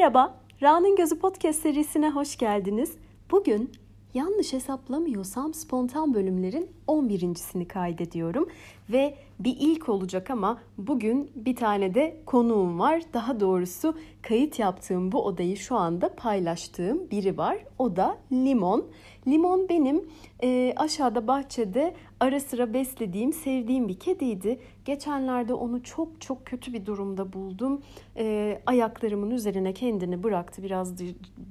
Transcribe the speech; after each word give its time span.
Merhaba, 0.00 0.34
Ra'nın 0.62 0.96
Gözü 0.96 1.18
Podcast 1.18 1.62
serisine 1.62 2.10
hoş 2.10 2.36
geldiniz. 2.36 2.96
Bugün 3.30 3.70
yanlış 4.14 4.52
hesaplamıyorsam 4.52 5.54
spontan 5.54 6.14
bölümlerin 6.14 6.70
11.sini 6.88 7.68
kaydediyorum. 7.68 8.48
Ve 8.90 9.14
bir 9.40 9.56
ilk 9.60 9.88
olacak 9.88 10.30
ama 10.30 10.60
bugün 10.78 11.30
bir 11.34 11.56
tane 11.56 11.94
de 11.94 12.16
konuğum 12.26 12.78
var. 12.78 13.02
Daha 13.12 13.40
doğrusu 13.40 13.94
kayıt 14.22 14.58
yaptığım 14.58 15.12
bu 15.12 15.24
odayı 15.24 15.56
şu 15.56 15.76
anda 15.76 16.14
paylaştığım 16.14 17.10
biri 17.10 17.38
var. 17.38 17.58
O 17.78 17.96
da 17.96 18.18
Limon. 18.32 18.86
Limon 19.26 19.68
benim 19.68 20.04
e, 20.42 20.72
aşağıda 20.76 21.26
bahçede 21.26 21.94
ara 22.20 22.40
sıra 22.40 22.74
beslediğim, 22.74 23.32
sevdiğim 23.32 23.88
bir 23.88 23.98
kediydi. 23.98 24.58
Geçenlerde 24.84 25.54
onu 25.54 25.82
çok 25.82 26.20
çok 26.20 26.46
kötü 26.46 26.72
bir 26.72 26.86
durumda 26.86 27.32
buldum. 27.32 27.82
E, 28.16 28.58
ayaklarımın 28.66 29.30
üzerine 29.30 29.72
kendini 29.72 30.22
bıraktı. 30.22 30.62
Biraz 30.62 30.94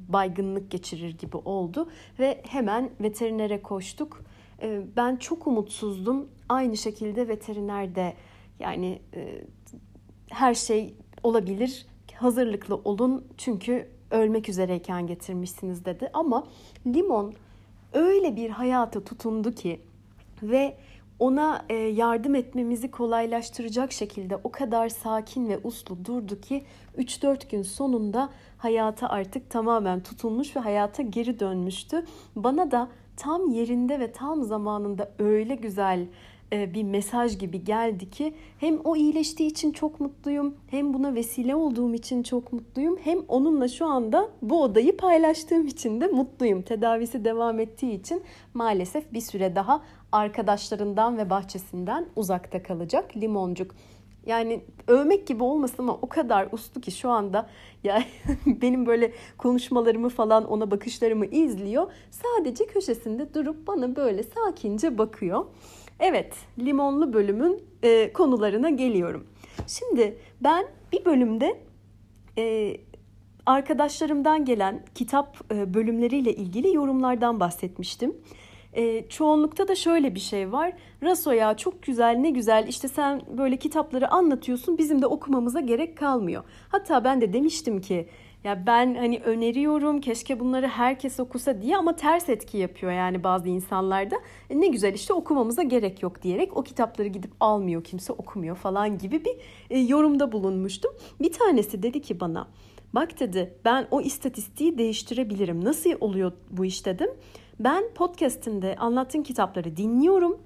baygınlık 0.07 0.71
geçirir 0.71 1.17
gibi 1.17 1.37
oldu. 1.37 1.89
Ve 2.19 2.41
hemen 2.47 2.89
veterinere 3.01 3.61
koştuk. 3.61 4.23
E, 4.61 4.81
ben 4.95 5.15
çok 5.15 5.47
umutsuzdum. 5.47 6.27
Aynı 6.49 6.77
şekilde 6.77 7.27
veteriner 7.27 7.95
de 7.95 8.13
yani 8.59 8.99
e, 9.15 9.41
her 10.29 10.53
şey 10.53 10.93
olabilir. 11.23 11.85
Hazırlıklı 12.15 12.75
olun 12.75 13.25
çünkü 13.38 13.88
ölmek 14.11 14.49
üzereyken 14.49 15.07
getirmişsiniz 15.07 15.85
dedi. 15.85 16.09
Ama 16.13 16.47
limon 16.88 17.33
öyle 17.93 18.35
bir 18.35 18.49
hayata 18.49 19.03
tutundu 19.03 19.51
ki 19.51 19.79
ve 20.43 20.77
ona 21.20 21.66
e, 21.70 21.73
yardım 21.75 22.36
etmemizi 22.36 22.91
kolaylaştıracak 22.91 23.91
şekilde 23.91 24.36
o 24.36 24.52
kadar 24.52 24.89
sakin 24.89 25.50
ve 25.50 25.59
uslu 25.63 26.05
durdu 26.05 26.41
ki 26.41 26.63
3-4 26.97 27.52
gün 27.52 27.61
sonunda 27.61 28.30
hayata 28.58 29.09
artık 29.09 29.50
tamamen 29.50 30.03
tutulmuş 30.03 30.55
ve 30.55 30.59
hayata 30.59 31.03
geri 31.03 31.39
dönmüştü. 31.39 32.05
Bana 32.36 32.72
da 32.72 32.89
tam 33.17 33.50
yerinde 33.50 34.00
ve 34.00 34.11
tam 34.11 34.44
zamanında 34.44 35.11
öyle 35.19 35.55
güzel 35.55 36.08
bir 36.52 36.83
mesaj 36.83 37.38
gibi 37.38 37.64
geldi 37.64 38.09
ki 38.09 38.33
hem 38.58 38.80
o 38.83 38.95
iyileştiği 38.95 39.50
için 39.50 39.72
çok 39.72 40.00
mutluyum 40.00 40.56
hem 40.67 40.94
buna 40.94 41.16
vesile 41.16 41.56
olduğum 41.56 41.94
için 41.94 42.23
çok 42.23 42.53
mutluyum 42.53 42.97
hem 43.03 43.19
onunla 43.28 43.67
şu 43.67 43.86
anda 43.86 44.30
bu 44.41 44.64
odayı 44.64 44.97
paylaştığım 44.97 45.67
için 45.67 46.02
de 46.02 46.08
mutluyum. 46.08 46.61
Tedavisi 46.61 47.25
devam 47.25 47.59
ettiği 47.59 48.00
için 48.00 48.23
maalesef 48.53 49.14
bir 49.14 49.22
süre 49.22 49.56
daha 49.56 49.81
arkadaşlarından 50.11 51.17
ve 51.17 51.30
bahçesinden 51.30 52.06
uzakta 52.16 52.63
kalacak 52.63 53.17
limoncuk. 53.17 53.75
Yani 54.25 54.61
övmek 54.88 55.28
gibi 55.28 55.44
olmasın 55.44 55.84
ama 55.84 56.00
o 56.02 56.09
kadar 56.09 56.47
uslu 56.52 56.81
ki 56.81 56.91
şu 56.91 57.09
anda 57.09 57.50
yani 57.84 58.06
benim 58.45 58.86
böyle 58.86 59.13
konuşmalarımı 59.38 60.09
falan 60.09 60.47
ona 60.47 60.72
bakışlarımı 60.72 61.25
izliyor. 61.25 61.91
Sadece 62.11 62.66
köşesinde 62.66 63.34
durup 63.34 63.67
bana 63.67 63.95
böyle 63.95 64.23
sakince 64.23 64.97
bakıyor. 64.97 65.45
Evet, 66.00 66.33
limonlu 66.59 67.14
bölümün 67.14 67.64
e, 67.83 68.14
konularına 68.14 68.69
geliyorum. 68.69 69.28
Şimdi 69.67 70.17
ben 70.41 70.66
bir 70.91 71.06
bölümde 71.06 71.59
e, 72.38 72.75
arkadaşlarımdan 73.45 74.45
gelen 74.45 74.86
kitap 74.95 75.38
e, 75.53 75.73
bölümleriyle 75.73 76.33
ilgili 76.36 76.75
yorumlardan 76.75 77.39
bahsetmiştim. 77.39 78.17
E, 78.73 79.09
çoğunlukta 79.09 79.67
da 79.67 79.75
şöyle 79.75 80.16
bir 80.16 80.19
şey 80.19 80.52
var. 80.52 80.73
Raso 81.03 81.31
ya 81.31 81.58
çok 81.58 81.83
güzel 81.83 82.16
ne 82.16 82.30
güzel 82.30 82.67
işte 82.67 82.88
sen 82.88 83.22
böyle 83.38 83.58
kitapları 83.58 84.11
anlatıyorsun 84.11 84.78
bizim 84.78 85.02
de 85.02 85.08
okumamıza 85.08 85.59
gerek 85.59 85.97
kalmıyor. 85.97 86.44
Hatta 86.69 87.03
ben 87.03 87.22
de 87.22 87.34
demiştim 87.34 87.81
ki 87.81 88.09
ya 88.44 88.66
ben 88.67 88.95
hani 88.95 89.19
öneriyorum 89.19 90.01
keşke 90.01 90.39
bunları 90.39 90.67
herkes 90.67 91.19
okusa 91.19 91.61
diye 91.61 91.77
ama 91.77 91.95
ters 91.95 92.29
etki 92.29 92.57
yapıyor 92.57 92.91
yani 92.91 93.23
bazı 93.23 93.50
insanlarda. 93.50 94.16
E 94.50 94.59
ne 94.59 94.67
güzel 94.67 94.94
işte 94.94 95.13
okumamıza 95.13 95.63
gerek 95.63 96.03
yok 96.03 96.22
diyerek 96.22 96.57
o 96.57 96.63
kitapları 96.63 97.07
gidip 97.07 97.31
almıyor 97.39 97.83
kimse 97.83 98.13
okumuyor 98.13 98.55
falan 98.55 98.97
gibi 98.97 99.25
bir 99.25 99.35
e, 99.69 99.79
yorumda 99.79 100.31
bulunmuştum. 100.31 100.91
Bir 101.22 101.31
tanesi 101.31 101.83
dedi 101.83 102.01
ki 102.01 102.19
bana 102.19 102.47
bak 102.94 103.19
dedi 103.19 103.53
ben 103.66 103.88
o 103.91 104.01
istatistiği 104.01 104.78
değiştirebilirim. 104.78 105.66
Nasıl 105.66 105.91
oluyor 105.99 106.31
bu 106.51 106.66
iş 106.66 106.85
dedim. 106.85 107.09
Ben 107.59 107.83
podcast'inde 107.95 108.75
anlattığın 108.75 109.23
kitapları 109.23 109.78
dinliyorum 109.78 110.39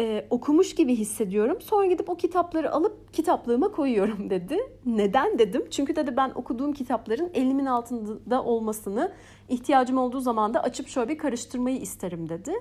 e, 0.00 0.26
okumuş 0.30 0.74
gibi 0.74 0.96
hissediyorum. 0.96 1.60
Sonra 1.60 1.86
gidip 1.86 2.10
o 2.10 2.16
kitapları 2.16 2.72
alıp 2.72 3.12
kitaplığıma 3.12 3.72
koyuyorum 3.72 4.30
dedi. 4.30 4.58
Neden 4.86 5.38
dedim? 5.38 5.66
Çünkü 5.70 5.96
dedi 5.96 6.16
ben 6.16 6.32
okuduğum 6.34 6.72
kitapların 6.72 7.30
elimin 7.34 7.66
altında 7.66 8.44
olmasını 8.44 9.12
ihtiyacım 9.48 9.98
olduğu 9.98 10.20
zaman 10.20 10.54
da 10.54 10.62
açıp 10.62 10.88
şöyle 10.88 11.08
bir 11.08 11.18
karıştırmayı 11.18 11.76
isterim 11.76 12.28
dedi. 12.28 12.52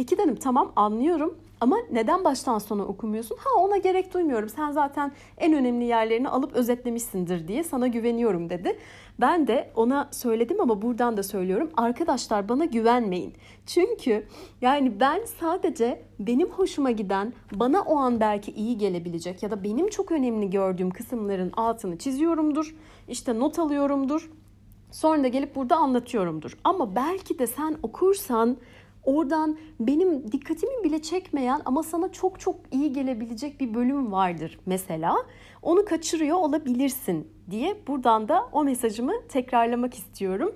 Peki 0.00 0.18
dedim 0.18 0.36
tamam 0.36 0.72
anlıyorum 0.76 1.38
ama 1.60 1.76
neden 1.92 2.24
baştan 2.24 2.58
sona 2.58 2.84
okumuyorsun? 2.84 3.36
Ha 3.40 3.50
ona 3.60 3.76
gerek 3.76 4.14
duymuyorum. 4.14 4.48
Sen 4.48 4.70
zaten 4.70 5.12
en 5.38 5.52
önemli 5.52 5.84
yerlerini 5.84 6.28
alıp 6.28 6.52
özetlemişsindir 6.52 7.48
diye 7.48 7.64
sana 7.64 7.86
güveniyorum 7.86 8.50
dedi. 8.50 8.78
Ben 9.20 9.46
de 9.46 9.70
ona 9.76 10.08
söyledim 10.12 10.60
ama 10.60 10.82
buradan 10.82 11.16
da 11.16 11.22
söylüyorum. 11.22 11.70
Arkadaşlar 11.76 12.48
bana 12.48 12.64
güvenmeyin. 12.64 13.34
Çünkü 13.66 14.26
yani 14.60 15.00
ben 15.00 15.20
sadece 15.40 16.02
benim 16.18 16.50
hoşuma 16.50 16.90
giden, 16.90 17.32
bana 17.52 17.80
o 17.80 17.96
an 17.96 18.20
belki 18.20 18.52
iyi 18.52 18.78
gelebilecek 18.78 19.42
ya 19.42 19.50
da 19.50 19.64
benim 19.64 19.88
çok 19.88 20.12
önemli 20.12 20.50
gördüğüm 20.50 20.90
kısımların 20.90 21.52
altını 21.56 21.98
çiziyorumdur. 21.98 22.74
İşte 23.08 23.38
not 23.38 23.58
alıyorumdur. 23.58 24.30
Sonra 24.90 25.22
da 25.22 25.28
gelip 25.28 25.56
burada 25.56 25.76
anlatıyorumdur. 25.76 26.58
Ama 26.64 26.96
belki 26.96 27.38
de 27.38 27.46
sen 27.46 27.76
okursan 27.82 28.56
oradan 29.04 29.58
benim 29.80 30.32
dikkatimi 30.32 30.84
bile 30.84 31.02
çekmeyen 31.02 31.60
ama 31.64 31.82
sana 31.82 32.12
çok 32.12 32.40
çok 32.40 32.56
iyi 32.70 32.92
gelebilecek 32.92 33.60
bir 33.60 33.74
bölüm 33.74 34.12
vardır 34.12 34.58
mesela. 34.66 35.16
Onu 35.62 35.84
kaçırıyor 35.84 36.36
olabilirsin 36.36 37.28
diye 37.50 37.76
buradan 37.86 38.28
da 38.28 38.48
o 38.52 38.64
mesajımı 38.64 39.12
tekrarlamak 39.28 39.94
istiyorum. 39.94 40.54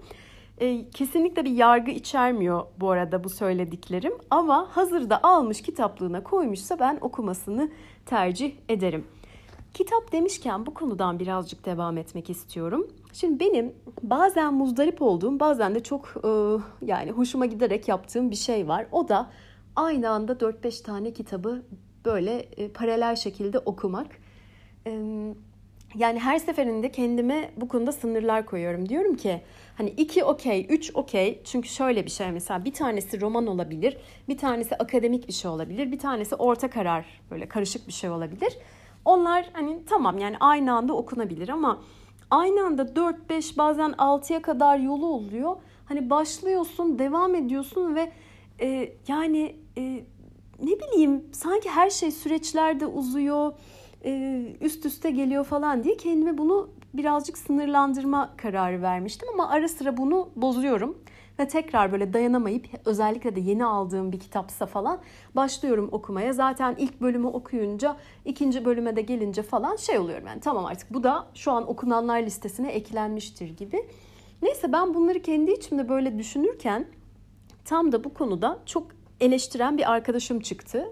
E, 0.59 0.91
kesinlikle 0.91 1.44
bir 1.44 1.50
yargı 1.50 1.91
içermiyor 1.91 2.66
bu 2.81 2.91
arada 2.91 3.25
bu 3.25 3.28
söylediklerim 3.28 4.12
ama 4.31 4.69
hazırda 4.71 5.22
almış 5.22 5.62
kitaplığına 5.62 6.22
koymuşsa 6.22 6.78
ben 6.78 6.99
okumasını 7.00 7.71
tercih 8.06 8.53
ederim. 8.69 9.05
Kitap 9.74 10.12
demişken 10.12 10.66
bu 10.66 10.74
konudan 10.74 11.18
birazcık 11.18 11.64
devam 11.64 11.98
etmek 11.98 12.30
istiyorum. 12.30 12.88
Şimdi 13.12 13.40
benim 13.40 13.74
bazen 14.02 14.54
muzdarip 14.54 15.02
olduğum, 15.02 15.40
bazen 15.40 15.74
de 15.74 15.82
çok 15.82 16.14
e, 16.24 16.28
yani 16.86 17.10
hoşuma 17.10 17.46
giderek 17.46 17.88
yaptığım 17.88 18.30
bir 18.30 18.36
şey 18.36 18.68
var. 18.68 18.86
O 18.92 19.08
da 19.08 19.30
aynı 19.76 20.10
anda 20.10 20.32
4-5 20.32 20.82
tane 20.82 21.12
kitabı 21.12 21.62
böyle 22.04 22.38
e, 22.56 22.68
paralel 22.68 23.16
şekilde 23.16 23.58
okumak. 23.58 24.06
E, 24.86 24.90
yani 25.94 26.18
her 26.20 26.38
seferinde 26.38 26.92
kendime 26.92 27.50
bu 27.56 27.68
konuda 27.68 27.92
sınırlar 27.92 28.46
koyuyorum. 28.46 28.88
Diyorum 28.88 29.16
ki 29.16 29.42
hani 29.76 29.90
iki 29.90 30.24
okey, 30.24 30.66
üç 30.68 30.90
okey. 30.94 31.40
Çünkü 31.44 31.68
şöyle 31.68 32.04
bir 32.04 32.10
şey 32.10 32.30
mesela 32.30 32.64
bir 32.64 32.72
tanesi 32.72 33.20
roman 33.20 33.46
olabilir, 33.46 33.96
bir 34.28 34.38
tanesi 34.38 34.76
akademik 34.76 35.28
bir 35.28 35.32
şey 35.32 35.50
olabilir, 35.50 35.92
bir 35.92 35.98
tanesi 35.98 36.34
orta 36.34 36.70
karar 36.70 37.04
böyle 37.30 37.48
karışık 37.48 37.88
bir 37.88 37.92
şey 37.92 38.10
olabilir. 38.10 38.58
Onlar 39.04 39.50
hani 39.53 39.84
tamam 39.84 40.19
yani 40.19 40.37
aynı 40.41 40.72
anda 40.72 40.92
okunabilir 40.92 41.48
ama 41.48 41.81
aynı 42.31 42.66
anda 42.66 42.82
4-5 42.82 43.59
bazen 43.59 43.91
6'ya 43.91 44.42
kadar 44.42 44.78
yolu 44.78 45.06
oluyor. 45.06 45.56
Hani 45.84 46.10
başlıyorsun, 46.10 46.98
devam 46.98 47.34
ediyorsun 47.34 47.94
ve 47.94 48.12
e, 48.60 48.93
yani 49.09 49.56
e, 49.78 50.05
ne 50.62 50.73
bileyim 50.81 51.25
sanki 51.32 51.70
her 51.70 51.90
şey 51.90 52.11
süreçlerde 52.11 52.87
uzuyor, 52.87 53.52
e, 54.05 54.43
üst 54.61 54.87
üste 54.87 55.11
geliyor 55.11 55.44
falan 55.44 55.84
diye 55.84 55.96
kendime 55.96 56.38
bunu 56.38 56.69
birazcık 56.94 57.38
sınırlandırma 57.38 58.34
kararı 58.37 58.82
vermiştim 58.82 59.28
ama 59.34 59.49
ara 59.49 59.69
sıra 59.69 59.96
bunu 59.96 60.28
bozuyorum 60.37 60.99
ve 61.38 61.48
tekrar 61.48 61.92
böyle 61.92 62.12
dayanamayıp 62.12 62.66
özellikle 62.84 63.36
de 63.36 63.40
yeni 63.40 63.64
aldığım 63.64 64.12
bir 64.12 64.20
kitapsa 64.20 64.66
falan 64.66 65.00
başlıyorum 65.36 65.88
okumaya. 65.92 66.32
Zaten 66.32 66.75
ilk 66.78 67.00
bölümü 67.00 67.26
okuyunca 67.26 67.96
ikinci 68.25 68.64
bölüme 68.64 68.96
de 68.96 69.02
gelince 69.02 69.42
falan 69.42 69.76
şey 69.76 69.98
oluyorum 69.98 70.26
yani 70.26 70.40
tamam 70.40 70.64
artık 70.64 70.94
bu 70.94 71.04
da 71.04 71.26
şu 71.34 71.52
an 71.52 71.70
okunanlar 71.70 72.22
listesine 72.22 72.72
eklenmiştir 72.72 73.48
gibi. 73.56 73.88
Neyse 74.42 74.72
ben 74.72 74.94
bunları 74.94 75.22
kendi 75.22 75.50
içimde 75.50 75.88
böyle 75.88 76.19
düşünürken 76.19 76.86
tam 77.64 77.92
da 77.92 78.04
bu 78.04 78.14
konuda 78.14 78.58
çok 78.66 78.87
eleştiren 79.20 79.78
bir 79.78 79.92
arkadaşım 79.92 80.40
çıktı 80.40 80.87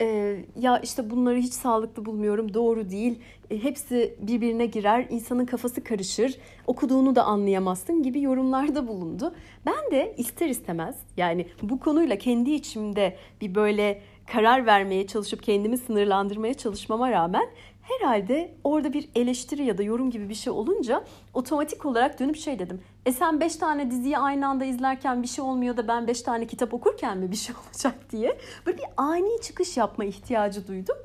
e, 0.00 0.36
ya 0.60 0.78
işte 0.78 1.10
bunları 1.10 1.36
hiç 1.36 1.52
sağlıklı 1.52 2.04
bulmuyorum, 2.04 2.54
doğru 2.54 2.90
değil, 2.90 3.18
e, 3.50 3.62
hepsi 3.62 4.14
birbirine 4.20 4.66
girer, 4.66 5.06
insanın 5.10 5.46
kafası 5.46 5.84
karışır, 5.84 6.36
okuduğunu 6.66 7.16
da 7.16 7.24
anlayamazsın 7.24 8.02
gibi 8.02 8.22
yorumlarda 8.22 8.88
bulundu. 8.88 9.34
Ben 9.66 9.90
de 9.90 10.14
ister 10.18 10.48
istemez 10.48 10.96
yani 11.16 11.46
bu 11.62 11.80
konuyla 11.80 12.18
kendi 12.18 12.50
içimde 12.50 13.16
bir 13.40 13.54
böyle 13.54 14.02
karar 14.32 14.66
vermeye 14.66 15.06
çalışıp 15.06 15.42
kendimi 15.42 15.78
sınırlandırmaya 15.78 16.54
çalışmama 16.54 17.10
rağmen 17.10 17.46
Herhalde 17.90 18.54
orada 18.64 18.92
bir 18.92 19.08
eleştiri 19.14 19.64
ya 19.64 19.78
da 19.78 19.82
yorum 19.82 20.10
gibi 20.10 20.28
bir 20.28 20.34
şey 20.34 20.52
olunca 20.52 21.04
otomatik 21.34 21.86
olarak 21.86 22.20
dönüp 22.20 22.36
şey 22.36 22.58
dedim. 22.58 22.80
E 23.06 23.12
sen 23.12 23.40
5 23.40 23.56
tane 23.56 23.90
diziyi 23.90 24.18
aynı 24.18 24.48
anda 24.48 24.64
izlerken 24.64 25.22
bir 25.22 25.28
şey 25.28 25.44
olmuyor 25.44 25.76
da 25.76 25.88
ben 25.88 26.06
5 26.06 26.22
tane 26.22 26.46
kitap 26.46 26.74
okurken 26.74 27.18
mi 27.18 27.30
bir 27.30 27.36
şey 27.36 27.54
olacak 27.66 28.10
diye. 28.10 28.38
Böyle 28.66 28.78
bir 28.78 28.84
ani 28.96 29.40
çıkış 29.42 29.76
yapma 29.76 30.04
ihtiyacı 30.04 30.68
duydum. 30.68 30.96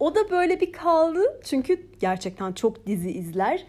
O 0.00 0.14
da 0.14 0.30
böyle 0.30 0.60
bir 0.60 0.72
kaldı 0.72 1.40
çünkü 1.44 1.86
gerçekten 2.00 2.52
çok 2.52 2.86
dizi 2.86 3.10
izler. 3.10 3.66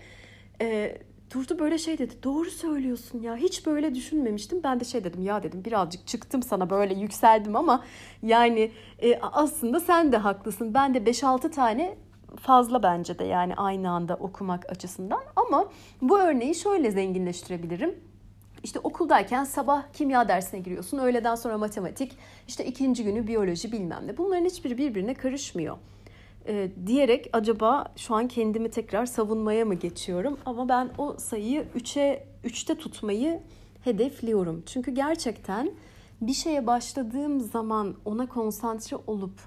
Ee, 0.61 0.97
durdu 1.33 1.59
böyle 1.59 1.77
şey 1.77 1.97
dedi. 1.97 2.13
Doğru 2.23 2.49
söylüyorsun 2.49 3.21
ya. 3.21 3.35
Hiç 3.35 3.65
böyle 3.65 3.95
düşünmemiştim. 3.95 4.63
Ben 4.63 4.79
de 4.79 4.85
şey 4.85 5.03
dedim 5.03 5.21
ya 5.21 5.43
dedim 5.43 5.65
birazcık 5.65 6.07
çıktım 6.07 6.43
sana 6.43 6.69
böyle 6.69 6.93
yükseldim 6.93 7.55
ama 7.55 7.83
yani 8.23 8.71
e, 9.01 9.19
aslında 9.19 9.79
sen 9.79 10.11
de 10.11 10.17
haklısın. 10.17 10.73
Ben 10.73 10.93
de 10.93 10.97
5-6 10.97 11.51
tane 11.51 11.95
fazla 12.35 12.83
bence 12.83 13.19
de 13.19 13.23
yani 13.23 13.55
aynı 13.55 13.89
anda 13.89 14.15
okumak 14.15 14.71
açısından. 14.71 15.21
Ama 15.35 15.69
bu 16.01 16.19
örneği 16.19 16.55
şöyle 16.55 16.91
zenginleştirebilirim. 16.91 17.95
İşte 18.63 18.79
okuldayken 18.79 19.43
sabah 19.43 19.83
kimya 19.93 20.27
dersine 20.27 20.59
giriyorsun, 20.59 20.97
öğleden 20.97 21.35
sonra 21.35 21.57
matematik, 21.57 22.17
işte 22.47 22.65
ikinci 22.65 23.03
günü 23.03 23.27
biyoloji 23.27 23.71
bilmem 23.71 24.07
ne. 24.07 24.17
Bunların 24.17 24.45
hiçbiri 24.45 24.77
birbirine 24.77 25.13
karışmıyor 25.13 25.77
e, 26.49 26.69
diyerek 26.87 27.29
acaba 27.33 27.85
şu 27.95 28.15
an 28.15 28.27
kendimi 28.27 28.69
tekrar 28.69 29.05
savunmaya 29.05 29.65
mı 29.65 29.73
geçiyorum? 29.73 30.37
Ama 30.45 30.69
ben 30.69 30.89
o 30.97 31.15
sayıyı 31.17 31.65
3'e 31.75 32.27
3'te 32.45 32.75
tutmayı 32.75 33.39
hedefliyorum. 33.83 34.63
Çünkü 34.65 34.91
gerçekten 34.91 35.71
bir 36.21 36.33
şeye 36.33 36.67
başladığım 36.67 37.39
zaman 37.39 37.95
ona 38.05 38.25
konsantre 38.25 38.97
olup 39.07 39.39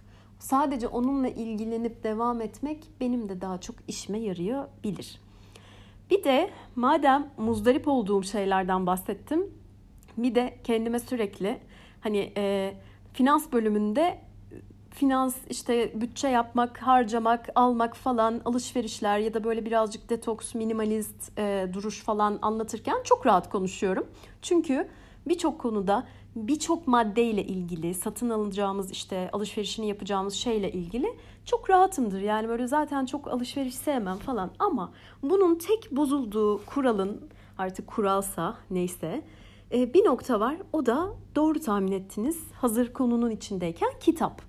sadece 0.43 0.89
onunla 0.89 1.29
ilgilenip 1.29 2.05
devam 2.05 2.41
etmek 2.41 2.85
benim 3.01 3.29
de 3.29 3.41
daha 3.41 3.61
çok 3.61 3.77
işime 3.89 4.19
yarayabilir. 4.19 5.21
Bir 6.11 6.25
de 6.25 6.51
madem 6.77 7.31
muzdarip 7.37 7.89
olduğum 7.89 8.23
şeylerden 8.23 8.87
bahsettim, 8.87 9.51
bir 10.17 10.35
de 10.35 10.59
kendime 10.65 10.99
sürekli 10.99 11.59
hani 12.01 12.33
e, 12.37 12.75
finans 13.13 13.53
bölümünde 13.53 14.19
finans 14.91 15.37
işte 15.51 16.01
bütçe 16.01 16.29
yapmak, 16.29 16.79
harcamak, 16.79 17.49
almak 17.55 17.97
falan, 17.97 18.41
alışverişler 18.45 19.19
ya 19.19 19.35
da 19.35 19.45
böyle 19.45 19.67
birazcık 19.67 20.11
detoks, 20.11 20.55
minimalist 20.55 21.39
e, 21.39 21.69
duruş 21.73 22.03
falan 22.03 22.39
anlatırken 22.43 22.97
çok 23.05 23.27
rahat 23.27 23.51
konuşuyorum. 23.51 24.07
Çünkü 24.43 24.89
birçok 25.27 25.61
konuda 25.61 26.07
birçok 26.37 26.89
maddeyle 26.89 27.45
ilgili, 27.45 27.95
satın 27.95 28.31
alacağımız 28.31 28.91
işte 28.91 29.31
alışverişini 29.33 29.89
yapacağımız 29.89 30.35
şeyle 30.35 30.73
ilgili 30.73 31.17
çok 31.45 31.71
rahatımdır. 31.71 32.21
Yani 32.21 32.49
böyle 32.49 32.67
zaten 32.67 33.07
çok 33.07 33.29
alışveriş 33.29 33.75
sevmem 33.75 34.17
falan 34.17 34.51
ama 34.59 34.93
bunun 35.23 35.55
tek 35.55 35.97
bozulduğu 35.97 36.61
kuralın 36.67 37.29
artık 37.59 37.87
kuralsa 37.87 38.57
neyse 38.71 39.23
e, 39.73 39.95
bir 39.95 40.05
nokta 40.05 40.41
var. 40.41 40.57
O 40.73 40.87
da 40.87 41.09
doğru 41.37 41.61
tahmin 41.61 41.93
ettiniz. 41.93 42.45
Hazır 42.53 42.93
konunun 42.93 43.31
içindeyken 43.31 43.91
kitap. 44.01 44.43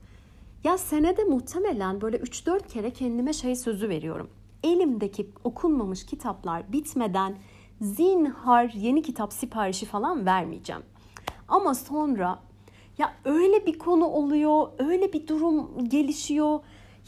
Ya 0.63 0.77
senede 0.77 1.23
muhtemelen 1.23 2.01
böyle 2.01 2.17
3-4 2.17 2.67
kere 2.67 2.91
kendime 2.91 3.33
şey 3.33 3.55
sözü 3.55 3.89
veriyorum. 3.89 4.29
Elimdeki 4.63 5.29
okunmamış 5.43 6.05
kitaplar 6.05 6.73
bitmeden 6.73 7.37
zinhar 7.81 8.69
yeni 8.75 9.01
kitap 9.01 9.33
siparişi 9.33 9.85
falan 9.85 10.25
vermeyeceğim. 10.25 10.81
Ama 11.53 11.75
sonra 11.75 12.39
ya 12.97 13.13
öyle 13.25 13.65
bir 13.65 13.79
konu 13.79 14.05
oluyor, 14.05 14.67
öyle 14.79 15.13
bir 15.13 15.27
durum 15.27 15.89
gelişiyor. 15.89 16.59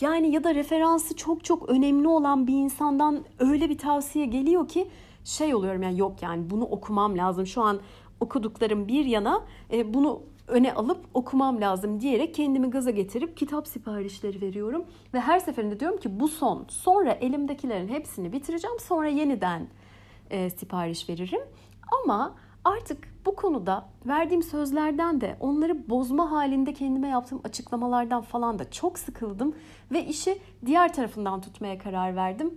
Yani 0.02 0.32
ya 0.32 0.44
da 0.44 0.56
referansı 0.56 1.16
çok 1.16 1.44
çok 1.44 1.70
önemli 1.70 2.08
olan 2.08 2.48
bir 2.48 2.54
insandan 2.54 3.26
öyle 3.40 3.70
bir 3.70 3.78
tavsiye 3.78 4.26
geliyor 4.26 4.68
ki 4.68 4.88
şey 5.24 5.56
oluyorum 5.56 5.84
yani 5.84 6.00
yok 6.00 6.22
yani 6.22 6.50
bunu 6.50 6.64
okumam 6.64 7.18
lazım. 7.18 7.48
Şu 7.48 7.62
an 7.62 7.80
okuduklarım 8.20 8.88
bir 8.88 9.06
yana 9.06 9.46
e, 9.74 9.94
bunu 9.94 10.22
öne 10.48 10.74
alıp 10.74 11.06
okumam 11.14 11.62
lazım 11.62 12.02
diyerek 12.02 12.36
kendimi 12.36 12.70
gaza 12.70 12.92
getirip 12.92 13.38
kitap 13.38 13.68
siparişleri 13.68 14.42
veriyorum. 14.42 14.86
Ve 15.14 15.20
her 15.20 15.40
seferinde 15.40 15.80
diyorum 15.80 16.00
ki 16.00 16.20
bu 16.20 16.28
son. 16.28 16.66
Sonra 16.70 17.12
elimdekilerin 17.12 17.88
hepsini 17.88 18.34
bitireceğim. 18.34 18.80
Sonra 18.80 19.08
yeniden 19.08 19.68
e, 20.30 20.50
sipariş 20.50 21.10
veririm. 21.10 21.42
Ama 22.04 22.36
artık 22.64 23.15
bu 23.26 23.36
konuda 23.36 23.86
verdiğim 24.06 24.44
sözlerden 24.44 25.22
de 25.22 25.38
onları 25.40 25.90
bozma 25.90 26.32
halinde 26.32 26.74
kendime 26.74 27.08
yaptığım 27.08 27.42
açıklamalardan 27.44 28.22
falan 28.22 28.60
da 28.60 28.72
çok 28.72 29.00
sıkıldım. 29.00 29.56
Ve 29.92 30.06
işi 30.06 30.42
diğer 30.66 30.94
tarafından 30.94 31.42
tutmaya 31.42 31.78
karar 31.78 32.16
verdim. 32.16 32.54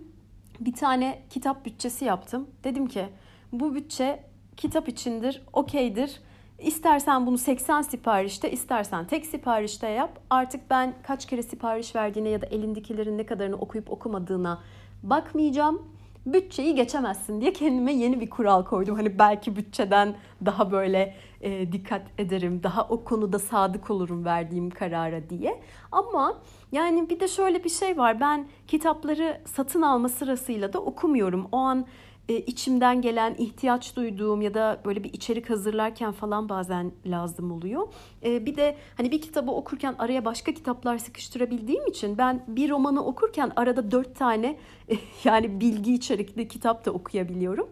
Bir 0.59 0.73
tane 0.73 1.21
kitap 1.29 1.65
bütçesi 1.65 2.05
yaptım. 2.05 2.47
Dedim 2.63 2.87
ki 2.87 3.05
bu 3.51 3.75
bütçe 3.75 4.23
kitap 4.57 4.89
içindir, 4.89 5.43
okeydir 5.53 6.21
İstersen 6.59 7.25
bunu 7.25 7.37
80 7.37 7.81
siparişte, 7.81 8.51
istersen 8.51 9.07
tek 9.07 9.25
siparişte 9.25 9.87
yap. 9.87 10.19
Artık 10.29 10.69
ben 10.69 10.93
kaç 11.03 11.25
kere 11.25 11.43
sipariş 11.43 11.95
verdiğine 11.95 12.29
ya 12.29 12.41
da 12.41 12.45
elindekilerin 12.45 13.17
ne 13.17 13.25
kadarını 13.25 13.55
okuyup 13.55 13.91
okumadığına 13.91 14.61
bakmayacağım. 15.03 15.98
Bütçeyi 16.33 16.75
geçemezsin 16.75 17.41
diye 17.41 17.53
kendime 17.53 17.93
yeni 17.93 18.21
bir 18.21 18.29
kural 18.29 18.65
koydum. 18.65 18.95
Hani 18.95 19.19
belki 19.19 19.55
bütçeden 19.55 20.15
daha 20.45 20.71
böyle 20.71 21.15
e, 21.41 21.71
dikkat 21.71 22.01
ederim, 22.17 22.63
daha 22.63 22.83
o 22.83 23.03
konuda 23.03 23.39
sadık 23.39 23.89
olurum 23.89 24.25
verdiğim 24.25 24.69
karara 24.69 25.29
diye. 25.29 25.61
Ama 25.91 26.41
yani 26.71 27.09
bir 27.09 27.19
de 27.19 27.27
şöyle 27.27 27.63
bir 27.63 27.69
şey 27.69 27.97
var. 27.97 28.19
Ben 28.19 28.47
kitapları 28.67 29.41
satın 29.45 29.81
alma 29.81 30.09
sırasıyla 30.09 30.73
da 30.73 30.79
okumuyorum. 30.79 31.47
O 31.51 31.57
an 31.57 31.85
e, 32.29 32.35
içimden 32.35 33.01
gelen 33.01 33.35
ihtiyaç 33.37 33.95
duyduğum 33.95 34.41
ya 34.41 34.53
da 34.53 34.81
böyle 34.85 35.03
bir 35.03 35.13
içerik 35.13 35.49
hazırlarken 35.49 36.11
falan 36.11 36.49
bazen 36.49 36.91
lazım 37.05 37.51
oluyor. 37.51 37.87
E, 38.25 38.45
bir 38.45 38.55
de 38.55 38.77
hani 38.97 39.11
bir 39.11 39.21
kitabı 39.21 39.51
okurken 39.51 39.95
araya 39.99 40.25
başka 40.25 40.53
kitaplar 40.53 40.97
sıkıştırabildiğim 40.97 41.87
için 41.87 42.17
ben 42.17 42.43
bir 42.47 42.69
romanı 42.69 43.05
okurken 43.05 43.51
arada 43.55 43.91
dört 43.91 44.15
tane 44.15 44.57
e, 44.89 44.95
yani 45.23 45.59
bilgi 45.61 45.93
içerikli 45.93 46.47
kitap 46.47 46.85
da 46.85 46.91
okuyabiliyorum. 46.91 47.69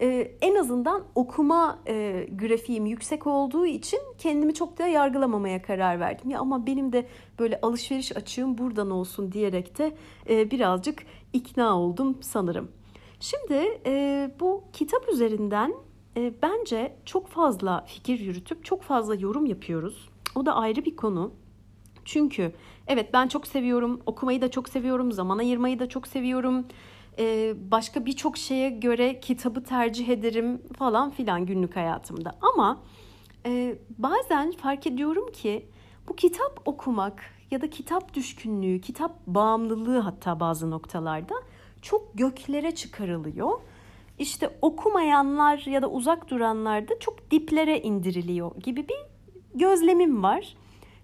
Ee, 0.00 0.32
en 0.40 0.54
azından 0.54 1.02
okuma 1.14 1.78
e, 1.86 2.26
grafiğim 2.40 2.86
yüksek 2.86 3.26
olduğu 3.26 3.66
için 3.66 3.98
kendimi 4.18 4.54
çok 4.54 4.78
da 4.78 4.86
yargılamamaya 4.86 5.62
karar 5.62 6.00
verdim. 6.00 6.30
Ya 6.30 6.40
ama 6.40 6.66
benim 6.66 6.92
de 6.92 7.06
böyle 7.38 7.60
alışveriş 7.60 8.16
açığım 8.16 8.58
buradan 8.58 8.90
olsun 8.90 9.32
diyerek 9.32 9.78
de 9.78 9.94
e, 10.30 10.50
birazcık 10.50 11.02
ikna 11.32 11.78
oldum 11.80 12.18
sanırım. 12.20 12.68
Şimdi 13.22 13.80
e, 13.86 14.30
bu 14.40 14.64
kitap 14.72 15.08
üzerinden 15.12 15.74
e, 16.16 16.34
bence 16.42 16.96
çok 17.04 17.28
fazla 17.28 17.84
fikir 17.86 18.20
yürütüp 18.20 18.64
çok 18.64 18.82
fazla 18.82 19.14
yorum 19.14 19.46
yapıyoruz. 19.46 20.08
O 20.34 20.46
da 20.46 20.54
ayrı 20.54 20.84
bir 20.84 20.96
konu. 20.96 21.32
Çünkü 22.04 22.52
evet 22.86 23.12
ben 23.12 23.28
çok 23.28 23.46
seviyorum, 23.46 24.00
okumayı 24.06 24.40
da 24.40 24.50
çok 24.50 24.68
seviyorum, 24.68 25.12
zaman 25.12 25.38
ayırmayı 25.38 25.78
da 25.78 25.88
çok 25.88 26.06
seviyorum. 26.06 26.66
Ee, 27.18 27.54
başka 27.70 28.06
birçok 28.06 28.36
şeye 28.36 28.70
göre 28.70 29.20
kitabı 29.20 29.64
tercih 29.64 30.08
ederim 30.08 30.62
falan 30.78 31.10
filan 31.10 31.46
günlük 31.46 31.76
hayatımda. 31.76 32.32
Ama 32.40 32.82
e, 33.46 33.78
bazen 33.98 34.52
fark 34.52 34.86
ediyorum 34.86 35.32
ki 35.32 35.66
bu 36.08 36.16
kitap 36.16 36.60
okumak 36.64 37.22
ya 37.50 37.60
da 37.60 37.70
kitap 37.70 38.14
düşkünlüğü, 38.14 38.80
kitap 38.80 39.26
bağımlılığı 39.26 39.98
hatta 39.98 40.40
bazı 40.40 40.70
noktalarda 40.70 41.34
çok 41.82 42.14
göklere 42.14 42.74
çıkarılıyor. 42.74 43.60
İşte 44.18 44.58
okumayanlar 44.62 45.58
ya 45.66 45.82
da 45.82 45.90
uzak 45.90 46.30
duranlar 46.30 46.88
da 46.88 46.98
çok 46.98 47.30
diplere 47.30 47.80
indiriliyor 47.80 48.56
gibi 48.56 48.88
bir 48.88 48.96
gözlemim 49.54 50.22
var. 50.22 50.56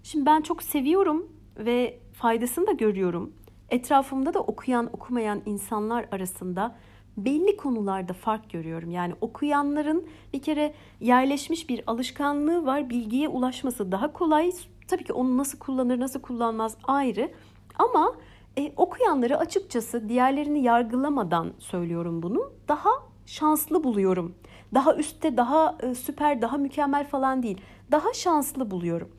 Şimdi 0.03 0.25
ben 0.25 0.41
çok 0.41 0.63
seviyorum 0.63 1.27
ve 1.57 1.99
faydasını 2.13 2.67
da 2.67 2.71
görüyorum. 2.71 3.33
Etrafımda 3.69 4.33
da 4.33 4.39
okuyan 4.39 4.89
okumayan 4.93 5.41
insanlar 5.45 6.05
arasında 6.11 6.75
belli 7.17 7.57
konularda 7.57 8.13
fark 8.13 8.49
görüyorum. 8.49 8.91
Yani 8.91 9.13
okuyanların 9.21 10.07
bir 10.33 10.41
kere 10.41 10.73
yerleşmiş 10.99 11.69
bir 11.69 11.83
alışkanlığı 11.87 12.65
var. 12.65 12.89
Bilgiye 12.89 13.27
ulaşması 13.27 13.91
daha 13.91 14.13
kolay. 14.13 14.51
Tabii 14.87 15.03
ki 15.03 15.13
onu 15.13 15.37
nasıl 15.37 15.59
kullanır, 15.59 15.99
nasıl 15.99 16.21
kullanmaz 16.21 16.77
ayrı. 16.83 17.31
Ama 17.75 18.15
e, 18.59 18.73
okuyanları 18.77 19.37
açıkçası 19.37 20.09
diğerlerini 20.09 20.63
yargılamadan 20.63 21.53
söylüyorum 21.59 22.23
bunu. 22.23 22.51
Daha 22.67 22.89
şanslı 23.25 23.83
buluyorum. 23.83 24.35
Daha 24.73 24.95
üstte, 24.95 25.37
daha 25.37 25.77
e, 25.83 25.95
süper, 25.95 26.41
daha 26.41 26.57
mükemmel 26.57 27.07
falan 27.07 27.43
değil. 27.43 27.61
Daha 27.91 28.13
şanslı 28.13 28.71
buluyorum. 28.71 29.09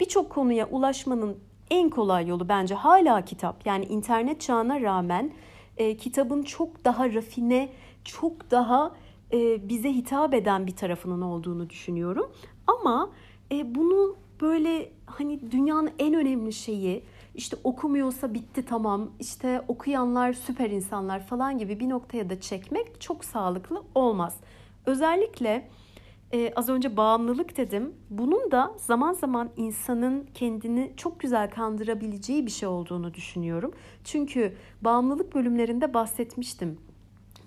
Birçok 0.00 0.30
konuya 0.30 0.68
ulaşmanın 0.68 1.36
en 1.70 1.90
kolay 1.90 2.26
yolu 2.26 2.48
bence 2.48 2.74
hala 2.74 3.24
kitap. 3.24 3.66
Yani 3.66 3.84
internet 3.84 4.40
çağına 4.40 4.80
rağmen 4.80 5.32
e, 5.76 5.96
kitabın 5.96 6.42
çok 6.42 6.84
daha 6.84 7.12
rafine, 7.12 7.68
çok 8.04 8.50
daha 8.50 8.94
e, 9.32 9.68
bize 9.68 9.92
hitap 9.92 10.34
eden 10.34 10.66
bir 10.66 10.76
tarafının 10.76 11.22
olduğunu 11.22 11.70
düşünüyorum. 11.70 12.30
Ama 12.66 13.10
e, 13.52 13.74
bunu 13.74 14.16
böyle 14.40 14.90
hani 15.06 15.50
dünyanın 15.50 15.90
en 15.98 16.14
önemli 16.14 16.52
şeyi 16.52 17.04
işte 17.38 17.56
okumuyorsa 17.64 18.34
bitti 18.34 18.64
tamam, 18.64 19.10
işte 19.20 19.64
okuyanlar 19.68 20.32
süper 20.32 20.70
insanlar 20.70 21.26
falan 21.26 21.58
gibi 21.58 21.80
bir 21.80 21.88
noktaya 21.88 22.30
da 22.30 22.40
çekmek 22.40 23.00
çok 23.00 23.24
sağlıklı 23.24 23.82
olmaz. 23.94 24.36
Özellikle 24.86 25.68
e, 26.32 26.52
az 26.56 26.68
önce 26.68 26.96
bağımlılık 26.96 27.56
dedim. 27.56 27.94
Bunun 28.10 28.50
da 28.50 28.74
zaman 28.76 29.12
zaman 29.12 29.50
insanın 29.56 30.26
kendini 30.34 30.92
çok 30.96 31.20
güzel 31.20 31.50
kandırabileceği 31.50 32.46
bir 32.46 32.50
şey 32.50 32.68
olduğunu 32.68 33.14
düşünüyorum. 33.14 33.72
Çünkü 34.04 34.56
bağımlılık 34.82 35.34
bölümlerinde 35.34 35.94
bahsetmiştim. 35.94 36.78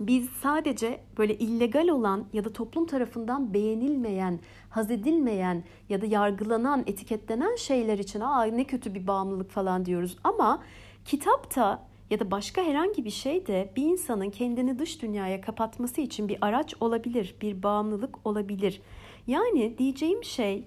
Biz 0.08 0.29
sadece 0.29 1.00
böyle 1.17 1.38
illegal 1.38 1.88
olan 1.88 2.25
ya 2.34 2.46
da 2.46 2.53
toplum 2.53 2.86
tarafından 2.86 3.53
beğenilmeyen, 3.53 4.39
haz 4.70 4.91
edilmeyen 4.91 5.63
ya 5.89 6.01
da 6.01 6.05
yargılanan, 6.05 6.84
etiketlenen 6.88 7.55
şeyler 7.55 7.98
için 7.98 8.20
aa 8.20 8.43
ne 8.43 8.63
kötü 8.63 8.93
bir 8.93 9.08
bağımlılık 9.08 9.51
falan 9.51 9.86
diyoruz. 9.86 10.17
Ama 10.24 10.63
kitapta 11.05 11.88
ya 12.10 12.20
da 12.20 12.31
başka 12.31 12.62
herhangi 12.62 13.05
bir 13.05 13.10
şey 13.10 13.48
de 13.48 13.72
bir 13.75 13.84
insanın 13.84 14.29
kendini 14.29 14.79
dış 14.79 15.01
dünyaya 15.01 15.41
kapatması 15.41 16.01
için 16.01 16.29
bir 16.29 16.38
araç 16.41 16.75
olabilir, 16.79 17.36
bir 17.41 17.63
bağımlılık 17.63 18.27
olabilir. 18.27 18.81
Yani 19.27 19.77
diyeceğim 19.77 20.24
şey 20.24 20.63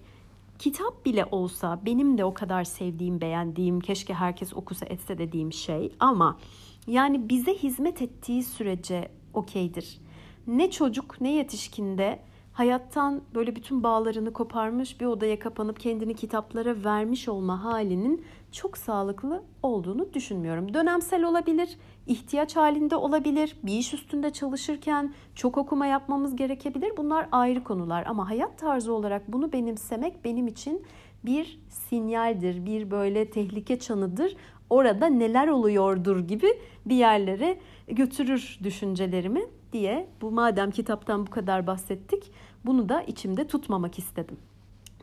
kitap 0.59 1.07
bile 1.07 1.25
olsa 1.25 1.81
benim 1.87 2.19
de 2.19 2.25
o 2.25 2.35
kadar 2.35 2.65
sevdiğim, 2.65 3.21
beğendiğim, 3.21 3.81
keşke 3.81 4.15
herkes 4.15 4.55
okusa 4.55 4.87
etse 4.87 5.19
dediğim 5.19 5.53
şey 5.53 5.93
ama 6.01 6.39
yani 6.87 7.29
bize 7.29 7.55
hizmet 7.55 8.03
ettiği 8.03 8.43
sürece 8.43 9.09
okeydir. 9.37 9.99
Ne 10.47 10.71
çocuk 10.71 11.21
ne 11.21 11.33
yetişkinde 11.33 12.19
hayattan 12.53 13.23
böyle 13.35 13.57
bütün 13.57 13.83
bağlarını 13.83 14.33
koparmış 14.33 15.01
bir 15.01 15.07
odaya 15.07 15.39
kapanıp 15.39 15.81
kendini 15.81 16.15
kitaplara 16.15 16.85
vermiş 16.85 17.29
olma 17.29 17.65
halinin 17.65 18.25
çok 18.53 18.79
sağlıklı 18.79 19.43
olduğunu 19.63 20.15
düşünmüyorum. 20.15 20.75
Dönemsel 20.75 21.25
olabilir, 21.25 21.77
ihtiyaç 22.07 22.57
halinde 22.57 22.97
olabilir, 22.97 23.57
bir 23.63 23.73
iş 23.73 23.95
üstünde 23.95 24.31
çalışırken 24.31 25.15
çok 25.35 25.59
okuma 25.59 25.87
yapmamız 25.87 26.37
gerekebilir. 26.37 26.97
Bunlar 26.97 27.29
ayrı 27.33 27.65
konular 27.65 28.05
ama 28.07 28.31
hayat 28.31 28.59
tarzı 28.59 28.93
olarak 28.93 29.33
bunu 29.33 29.53
benimsemek 29.53 30.25
benim 30.25 30.47
için 30.47 30.83
bir 31.25 31.61
sinyaldir, 31.69 32.67
bir 32.67 32.91
böyle 32.91 33.31
tehlike 33.31 33.79
çanıdır. 33.79 34.37
Orada 34.71 35.07
neler 35.07 35.49
oluyordur 35.49 36.19
gibi 36.19 36.49
bir 36.87 36.97
yerlere 36.97 37.59
götürür 37.89 38.59
düşüncelerimi 38.63 39.43
diye 39.73 40.09
bu 40.21 40.31
madem 40.31 40.71
kitaptan 40.71 41.27
bu 41.27 41.31
kadar 41.31 41.67
bahsettik 41.67 42.33
bunu 42.65 42.89
da 42.89 43.03
içimde 43.03 43.47
tutmamak 43.47 43.99
istedim. 43.99 44.37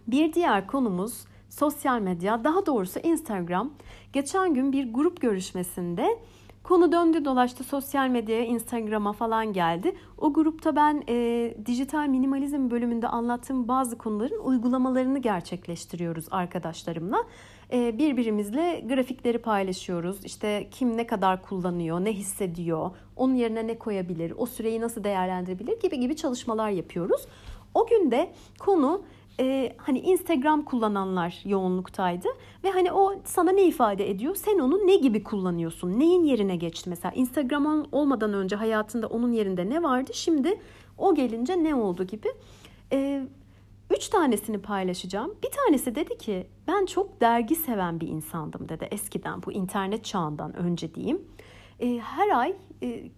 Bir 0.08 0.34
diğer 0.34 0.68
konumuz 0.68 1.26
sosyal 1.50 2.00
medya 2.00 2.44
daha 2.44 2.66
doğrusu 2.66 3.00
Instagram. 3.00 3.74
Geçen 4.14 4.54
gün 4.54 4.72
bir 4.72 4.94
grup 4.94 5.22
görüşmesinde 5.22 6.20
konu 6.64 6.92
döndü 6.92 7.26
dolaştı 7.26 7.64
sosyal 7.64 8.08
medyaya 8.08 8.46
Instagram'a 8.46 9.14
falan 9.14 9.54
geldi. 9.54 9.96
O 10.18 10.34
grupta 10.34 10.76
ben 10.76 11.04
e, 11.10 11.54
dijital 11.66 12.08
minimalizm 12.08 12.72
bölümünde 12.72 13.08
anlattığım 13.08 13.68
bazı 13.68 13.98
konuların 13.98 14.40
uygulamalarını 14.44 15.20
gerçekleştiriyoruz 15.20 16.26
arkadaşlarımla. 16.32 17.18
E, 17.72 17.98
birbirimizle 17.98 18.84
grafikleri 18.88 19.38
paylaşıyoruz. 19.38 20.25
İşte 20.25 20.68
kim 20.72 20.98
ne 20.98 21.08
kadar 21.08 21.42
kullanıyor, 21.42 22.00
ne 22.00 22.13
hissediyor, 22.13 22.92
onun 23.16 23.36
yerine 23.36 23.68
ne 23.68 23.78
koyabilir, 23.80 24.34
o 24.38 24.46
süreyi 24.46 24.82
nasıl 24.82 25.04
değerlendirebilir 25.04 25.80
gibi 25.80 26.00
gibi 26.00 26.16
çalışmalar 26.16 26.70
yapıyoruz. 26.70 27.22
O 27.74 27.88
gün 27.88 28.12
de 28.12 28.32
konu 28.60 29.01
e, 29.40 29.74
hani 29.78 30.00
Instagram 30.00 30.66
kullananlar 30.66 31.42
yoğunluktaydı 31.46 32.28
ve 32.63 32.72
hani 32.72 32.92
o 32.92 33.16
sana 33.25 33.51
ne 33.51 33.63
ifade 33.63 34.10
ediyor? 34.10 34.36
Sen 34.36 34.60
onu 34.60 34.88
ne 34.88 34.96
gibi 34.96 35.24
kullanıyorsun? 35.24 36.00
Neyin 36.00 36.24
yerine 36.24 36.56
geçti 36.56 36.90
mesela? 36.90 37.12
Instagram 37.12 37.86
olmadan 37.92 38.34
önce 38.34 38.56
hayatında 38.56 39.08
onun 39.08 39.32
yerinde 39.32 39.70
ne 39.70 39.84
vardı? 39.84 40.12
Şimdi 40.13 40.60
o 40.98 41.16
gelince 41.16 41.63
ne 41.63 41.75
oldu 41.75 42.04
gibi. 42.04 42.28
E, 42.92 43.24
üç 43.98 44.08
tanesini 44.08 44.62
paylaşacağım. 44.62 45.36
Bir 45.44 45.50
tanesi 45.52 45.96
dedi 45.96 46.18
ki 46.18 46.48
ben 46.68 46.86
çok 46.86 47.22
dergi 47.22 47.56
seven 47.56 48.00
bir 48.00 48.08
insandım 48.08 48.70
dedi 48.70 48.88
eskiden 48.92 49.44
bu 49.44 49.52
internet 49.52 50.06
çağından 50.06 50.56
önce 50.56 50.96
diyeyim. 50.96 51.22
E, 51.80 52.00
her 52.00 52.30
ay 52.30 52.56
e, 52.84 53.12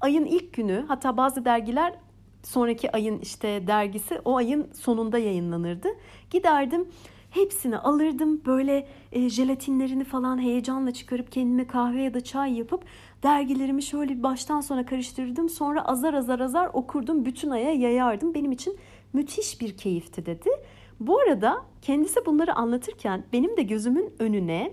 ayın 0.00 0.24
ilk 0.24 0.52
günü 0.52 0.84
hatta 0.88 1.16
bazı 1.16 1.44
dergiler 1.44 1.94
sonraki 2.42 2.92
ayın 2.92 3.18
işte 3.18 3.66
dergisi 3.66 4.20
o 4.24 4.36
ayın 4.36 4.72
sonunda 4.72 5.18
yayınlanırdı. 5.18 5.88
Giderdim 6.30 6.88
hepsini 7.30 7.78
alırdım 7.78 8.42
böyle 8.46 8.88
e, 9.12 9.28
jelatinlerini 9.28 10.04
falan 10.04 10.42
heyecanla 10.42 10.92
çıkarıp 10.92 11.32
kendime 11.32 11.66
kahve 11.66 12.02
ya 12.02 12.14
da 12.14 12.20
çay 12.20 12.58
yapıp 12.58 12.84
dergilerimi 13.22 13.82
şöyle 13.82 14.22
baştan 14.22 14.60
sona 14.60 14.86
karıştırırdım. 14.86 15.48
Sonra 15.48 15.84
azar 15.84 16.14
azar 16.14 16.40
azar 16.40 16.70
okurdum 16.72 17.24
bütün 17.24 17.50
aya 17.50 17.72
yayardım. 17.72 18.34
Benim 18.34 18.52
için 18.52 18.78
müthiş 19.12 19.60
bir 19.60 19.76
keyifti 19.76 20.26
dedi. 20.26 20.50
Bu 21.00 21.18
arada 21.18 21.64
kendisi 21.82 22.26
bunları 22.26 22.54
anlatırken 22.54 23.24
benim 23.32 23.56
de 23.56 23.62
gözümün 23.62 24.14
önüne 24.18 24.72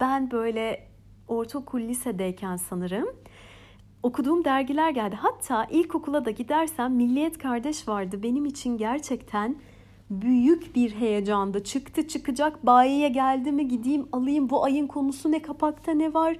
ben 0.00 0.30
böyle 0.30 0.88
ortaokul 1.28 1.80
lisedeyken 1.80 2.56
sanırım 2.56 3.08
okuduğum 4.02 4.44
dergiler 4.44 4.90
geldi. 4.90 5.16
Hatta 5.16 5.64
ilkokula 5.64 6.24
da 6.24 6.30
gidersem 6.30 6.94
Milliyet 6.94 7.38
Kardeş 7.38 7.88
vardı. 7.88 8.22
Benim 8.22 8.46
için 8.46 8.78
gerçekten 8.78 9.56
büyük 10.10 10.76
bir 10.76 10.90
heyecandı. 10.90 11.64
Çıktı 11.64 12.08
çıkacak 12.08 12.66
bayiye 12.66 13.08
geldi 13.08 13.52
mi 13.52 13.68
gideyim 13.68 14.08
alayım 14.12 14.50
bu 14.50 14.64
ayın 14.64 14.86
konusu 14.86 15.32
ne 15.32 15.42
kapakta 15.42 15.92
ne 15.92 16.14
var. 16.14 16.36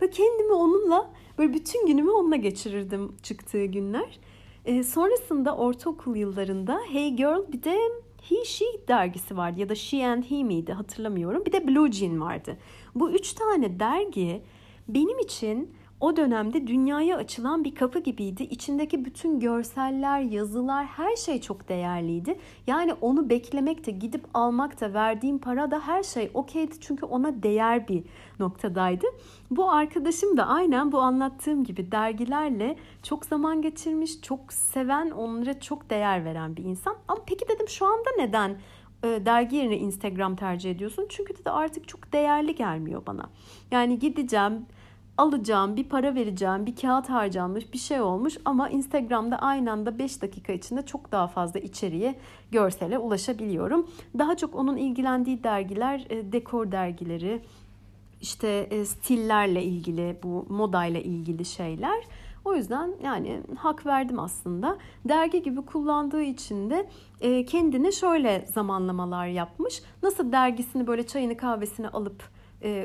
Böyle 0.00 0.12
kendimi 0.12 0.52
onunla 0.52 1.10
böyle 1.38 1.52
bütün 1.52 1.86
günümü 1.86 2.10
onunla 2.10 2.36
geçirirdim 2.36 3.16
çıktığı 3.22 3.64
günler. 3.64 4.18
E, 4.64 4.82
sonrasında 4.82 5.56
ortaokul 5.56 6.16
yıllarında 6.16 6.80
Hey 6.92 7.10
Girl 7.10 7.52
bir 7.52 7.62
de 7.62 7.78
He 8.22 8.44
She 8.44 8.64
dergisi 8.88 9.36
vardı 9.36 9.60
ya 9.60 9.68
da 9.68 9.74
She 9.74 10.06
and 10.06 10.24
He 10.24 10.44
miydi 10.44 10.72
hatırlamıyorum. 10.72 11.44
Bir 11.46 11.52
de 11.52 11.68
Blue 11.68 11.92
Jean 11.92 12.20
vardı. 12.20 12.56
Bu 12.94 13.10
üç 13.10 13.32
tane 13.32 13.80
dergi 13.80 14.42
benim 14.88 15.18
için 15.18 15.74
o 16.00 16.16
dönemde 16.16 16.66
dünyaya 16.66 17.16
açılan 17.16 17.64
bir 17.64 17.74
kapı 17.74 17.98
gibiydi. 17.98 18.42
İçindeki 18.42 19.04
bütün 19.04 19.40
görseller, 19.40 20.20
yazılar, 20.20 20.86
her 20.86 21.16
şey 21.16 21.40
çok 21.40 21.68
değerliydi. 21.68 22.38
Yani 22.66 22.94
onu 22.94 23.30
beklemek 23.30 23.86
de, 23.86 23.90
gidip 23.90 24.24
almak 24.34 24.80
da, 24.80 24.94
verdiğim 24.94 25.38
para 25.38 25.70
da 25.70 25.80
her 25.80 26.02
şey 26.02 26.30
okeydi. 26.34 26.74
Çünkü 26.80 27.06
ona 27.06 27.42
değer 27.42 27.88
bir 27.88 28.04
noktadaydı. 28.38 29.06
Bu 29.50 29.70
arkadaşım 29.70 30.36
da 30.36 30.46
aynen 30.46 30.92
bu 30.92 30.98
anlattığım 30.98 31.64
gibi 31.64 31.92
dergilerle 31.92 32.76
çok 33.02 33.24
zaman 33.24 33.62
geçirmiş, 33.62 34.20
çok 34.20 34.52
seven, 34.52 35.10
onlara 35.10 35.60
çok 35.60 35.90
değer 35.90 36.24
veren 36.24 36.56
bir 36.56 36.64
insan. 36.64 36.96
Ama 37.08 37.20
peki 37.26 37.48
dedim 37.48 37.68
şu 37.68 37.86
anda 37.86 38.10
neden 38.18 38.56
e, 39.04 39.26
dergi 39.26 39.56
yerine 39.56 39.78
Instagram 39.78 40.36
tercih 40.36 40.70
ediyorsun? 40.70 41.06
Çünkü 41.08 41.44
de 41.44 41.50
artık 41.50 41.88
çok 41.88 42.12
değerli 42.12 42.54
gelmiyor 42.54 43.06
bana. 43.06 43.30
Yani 43.70 43.98
gideceğim 43.98 44.66
alacağım, 45.18 45.76
bir 45.76 45.84
para 45.84 46.14
vereceğim, 46.14 46.66
bir 46.66 46.76
kağıt 46.76 47.10
harcanmış 47.10 47.72
bir 47.72 47.78
şey 47.78 48.00
olmuş 48.00 48.38
ama 48.44 48.68
Instagram'da 48.68 49.36
aynı 49.36 49.72
anda 49.72 49.98
5 49.98 50.22
dakika 50.22 50.52
içinde 50.52 50.82
çok 50.86 51.12
daha 51.12 51.26
fazla 51.26 51.60
içeriye, 51.60 52.14
görsele 52.50 52.98
ulaşabiliyorum. 52.98 53.90
Daha 54.18 54.36
çok 54.36 54.54
onun 54.54 54.76
ilgilendiği 54.76 55.44
dergiler 55.44 56.06
e, 56.10 56.32
dekor 56.32 56.72
dergileri, 56.72 57.42
işte 58.20 58.48
e, 58.48 58.84
stillerle 58.84 59.62
ilgili, 59.62 60.18
bu 60.22 60.46
modayla 60.48 61.00
ilgili 61.00 61.44
şeyler. 61.44 62.04
O 62.44 62.54
yüzden 62.54 62.94
yani 63.02 63.40
hak 63.56 63.86
verdim 63.86 64.18
aslında. 64.18 64.78
Dergi 65.04 65.42
gibi 65.42 65.62
kullandığı 65.62 66.22
için 66.22 66.70
de 66.70 66.86
e, 67.20 67.44
kendine 67.44 67.92
şöyle 67.92 68.46
zamanlamalar 68.54 69.26
yapmış. 69.26 69.82
Nasıl 70.02 70.32
dergisini 70.32 70.86
böyle 70.86 71.06
çayını 71.06 71.36
kahvesini 71.36 71.88
alıp 71.88 72.34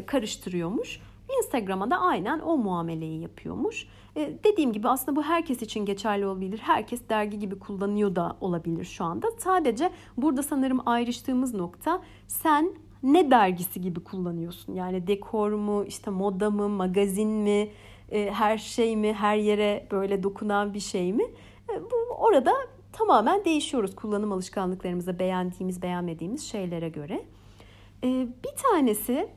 karıştırıyormuş 0.06 1.00
Instagram'a 1.38 1.92
da 1.92 2.00
aynen 2.00 2.40
o 2.40 2.58
muameleyi 2.58 3.22
yapıyormuş. 3.22 3.88
E, 4.16 4.34
dediğim 4.44 4.74
gibi 4.74 4.90
aslında 4.90 5.16
bu 5.16 5.24
herkes 5.24 5.62
için 5.62 5.86
geçerli 5.86 6.26
olabilir. 6.26 6.60
Herkes 6.60 7.10
dergi 7.10 7.40
gibi 7.40 7.60
kullanıyor 7.60 8.16
da 8.16 8.38
olabilir 8.42 8.86
şu 8.86 9.04
anda. 9.04 9.28
Sadece 9.38 9.90
burada 10.18 10.44
sanırım 10.44 10.80
ayrıştığımız 10.86 11.54
nokta 11.54 12.02
sen 12.28 12.74
ne 13.04 13.32
dergisi 13.32 13.82
gibi 13.82 14.00
kullanıyorsun? 14.00 14.74
Yani 14.74 15.08
dekor 15.08 15.52
mu, 15.52 15.86
işte 15.88 16.12
moda 16.12 16.50
mı, 16.50 16.70
magazin 16.70 17.30
mi, 17.30 17.70
e, 18.12 18.32
her 18.32 18.58
şey 18.58 18.96
mi, 18.96 19.14
her 19.14 19.36
yere 19.36 19.88
böyle 19.92 20.24
dokunan 20.24 20.74
bir 20.74 20.80
şey 20.80 21.14
mi? 21.14 21.24
E, 21.70 21.82
bu 21.82 22.14
orada 22.18 22.54
tamamen 22.94 23.46
değişiyoruz 23.46 23.96
kullanım 23.96 24.32
alışkanlıklarımıza 24.32 25.20
beğendiğimiz, 25.20 25.82
beğenmediğimiz 25.82 26.48
şeylere 26.48 26.90
göre. 26.90 27.26
E, 28.04 28.08
bir 28.44 28.64
tanesi 28.72 29.30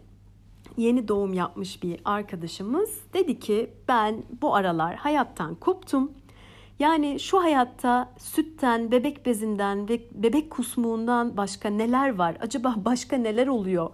yeni 0.76 1.08
doğum 1.08 1.32
yapmış 1.32 1.82
bir 1.82 2.00
arkadaşımız 2.04 3.00
dedi 3.14 3.40
ki 3.40 3.70
ben 3.88 4.22
bu 4.42 4.54
aralar 4.54 4.94
hayattan 4.94 5.54
koptum. 5.54 6.12
Yani 6.78 7.20
şu 7.20 7.42
hayatta 7.42 8.10
sütten, 8.18 8.90
bebek 8.90 9.26
bezinden 9.26 9.88
ve 9.88 10.00
bebek 10.14 10.50
kusmuğundan 10.50 11.36
başka 11.36 11.70
neler 11.70 12.14
var? 12.14 12.36
Acaba 12.40 12.74
başka 12.84 13.16
neler 13.16 13.46
oluyor? 13.46 13.90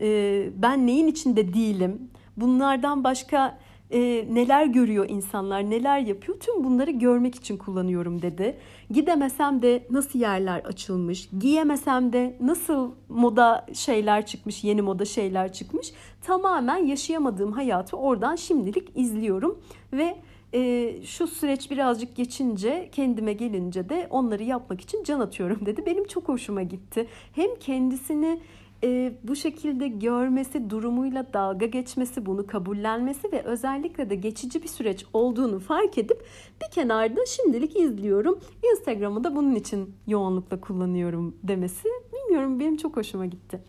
e, 0.00 0.48
ben 0.56 0.86
neyin 0.86 1.06
içinde 1.06 1.54
değilim, 1.54 2.10
bunlardan 2.36 3.04
başka 3.04 3.58
e, 3.92 4.26
neler 4.34 4.66
görüyor 4.66 5.08
insanlar, 5.08 5.70
neler 5.70 5.98
yapıyor 5.98 6.40
tüm 6.40 6.64
bunları 6.64 6.90
görmek 6.90 7.34
için 7.34 7.56
kullanıyorum 7.56 8.22
dedi. 8.22 8.56
Gidemesem 8.90 9.62
de 9.62 9.86
nasıl 9.90 10.18
yerler 10.18 10.58
açılmış, 10.58 11.28
giyemesem 11.38 12.12
de 12.12 12.36
nasıl 12.40 12.90
moda 13.08 13.66
şeyler 13.74 14.26
çıkmış, 14.26 14.64
yeni 14.64 14.82
moda 14.82 15.04
şeyler 15.04 15.52
çıkmış. 15.52 15.92
Tamamen 16.22 16.86
yaşayamadığım 16.86 17.52
hayatı 17.52 17.96
oradan 17.96 18.36
şimdilik 18.36 18.88
izliyorum 18.94 19.58
ve 19.92 20.16
e, 20.54 20.94
şu 21.04 21.26
süreç 21.26 21.70
birazcık 21.70 22.16
geçince 22.16 22.88
kendime 22.92 23.32
gelince 23.32 23.88
de 23.88 24.06
onları 24.10 24.42
yapmak 24.42 24.80
için 24.80 25.04
can 25.04 25.20
atıyorum 25.20 25.66
dedi. 25.66 25.86
Benim 25.86 26.06
çok 26.06 26.28
hoşuma 26.28 26.62
gitti. 26.62 27.06
Hem 27.32 27.54
kendisini 27.60 28.40
e, 28.84 29.12
bu 29.22 29.36
şekilde 29.36 29.88
görmesi, 29.88 30.70
durumuyla 30.70 31.32
dalga 31.32 31.66
geçmesi, 31.66 32.26
bunu 32.26 32.46
kabullenmesi 32.46 33.32
ve 33.32 33.42
özellikle 33.42 34.10
de 34.10 34.14
geçici 34.14 34.62
bir 34.62 34.68
süreç 34.68 35.04
olduğunu 35.12 35.58
fark 35.58 35.98
edip 35.98 36.24
bir 36.62 36.70
kenarda 36.70 37.26
şimdilik 37.26 37.76
izliyorum. 37.76 38.40
Instagram'ı 38.72 39.24
da 39.24 39.36
bunun 39.36 39.54
için 39.54 39.94
yoğunlukla 40.06 40.60
kullanıyorum 40.60 41.36
demesi 41.42 41.88
bilmiyorum 42.12 42.60
benim 42.60 42.76
çok 42.76 42.96
hoşuma 42.96 43.26
gitti. 43.26 43.60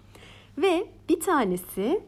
Ve 0.58 0.88
bir 1.10 1.20
tanesi 1.20 2.02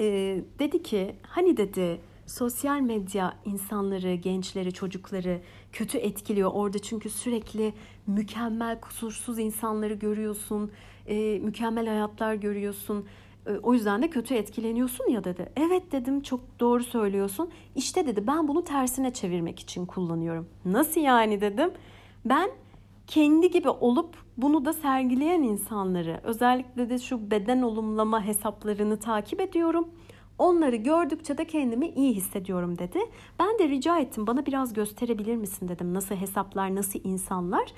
e, 0.00 0.40
dedi 0.58 0.82
ki 0.82 1.14
hani 1.22 1.56
dedi 1.56 2.00
sosyal 2.26 2.80
medya 2.80 3.34
insanları, 3.44 4.14
gençleri, 4.14 4.72
çocukları 4.72 5.40
kötü 5.72 5.98
etkiliyor. 5.98 6.50
Orada 6.54 6.78
çünkü 6.78 7.10
sürekli 7.10 7.72
mükemmel, 8.06 8.80
kusursuz 8.80 9.38
insanları 9.38 9.94
görüyorsun, 9.94 10.70
e, 11.10 11.38
mükemmel 11.38 11.86
hayatlar 11.86 12.34
görüyorsun. 12.34 13.06
E, 13.46 13.50
o 13.52 13.74
yüzden 13.74 14.02
de 14.02 14.10
kötü 14.10 14.34
etkileniyorsun 14.34 15.10
ya 15.10 15.24
dedi. 15.24 15.52
Evet 15.56 15.92
dedim 15.92 16.20
çok 16.20 16.40
doğru 16.60 16.84
söylüyorsun. 16.84 17.50
İşte 17.74 18.06
dedi 18.06 18.26
ben 18.26 18.48
bunu 18.48 18.64
tersine 18.64 19.12
çevirmek 19.12 19.60
için 19.60 19.86
kullanıyorum. 19.86 20.48
Nasıl 20.64 21.00
yani 21.00 21.40
dedim. 21.40 21.70
Ben 22.24 22.50
kendi 23.06 23.50
gibi 23.50 23.68
olup 23.68 24.16
bunu 24.36 24.64
da 24.64 24.72
sergileyen 24.72 25.42
insanları 25.42 26.20
özellikle 26.24 26.90
de 26.90 26.98
şu 26.98 27.30
beden 27.30 27.62
olumlama 27.62 28.24
hesaplarını 28.24 28.96
takip 28.96 29.40
ediyorum 29.40 29.88
Onları 30.40 30.76
gördükçe 30.76 31.38
de 31.38 31.44
kendimi 31.44 31.88
iyi 31.88 32.14
hissediyorum 32.14 32.78
dedi. 32.78 32.98
Ben 33.38 33.58
de 33.58 33.68
rica 33.68 33.98
ettim 33.98 34.26
bana 34.26 34.46
biraz 34.46 34.72
gösterebilir 34.72 35.36
misin 35.36 35.68
dedim. 35.68 35.94
Nasıl 35.94 36.14
hesaplar, 36.14 36.74
nasıl 36.74 37.00
insanlar. 37.04 37.72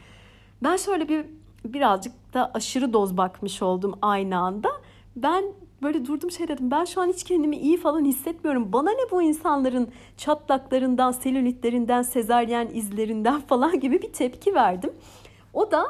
Ben 0.63 0.77
şöyle 0.77 1.09
bir 1.09 1.27
birazcık 1.65 2.35
da 2.35 2.51
aşırı 2.55 2.93
doz 2.93 3.17
bakmış 3.17 3.63
oldum 3.63 3.99
aynı 4.03 4.39
anda. 4.39 4.69
Ben 5.17 5.45
böyle 5.83 6.07
durdum 6.07 6.31
şey 6.31 6.49
dedim 6.49 6.71
ben 6.71 6.85
şu 6.85 7.01
an 7.01 7.09
hiç 7.09 7.25
kendimi 7.25 7.57
iyi 7.57 7.77
falan 7.77 8.05
hissetmiyorum. 8.05 8.73
Bana 8.73 8.91
ne 8.91 9.11
bu 9.11 9.23
insanların 9.23 9.89
çatlaklarından, 10.17 11.13
selülitlerinden, 11.13 12.03
sezaryen 12.03 12.69
izlerinden 12.73 13.41
falan 13.49 13.81
gibi 13.81 14.03
bir 14.03 14.13
tepki 14.13 14.55
verdim. 14.55 14.91
O 15.55 15.71
da 15.71 15.85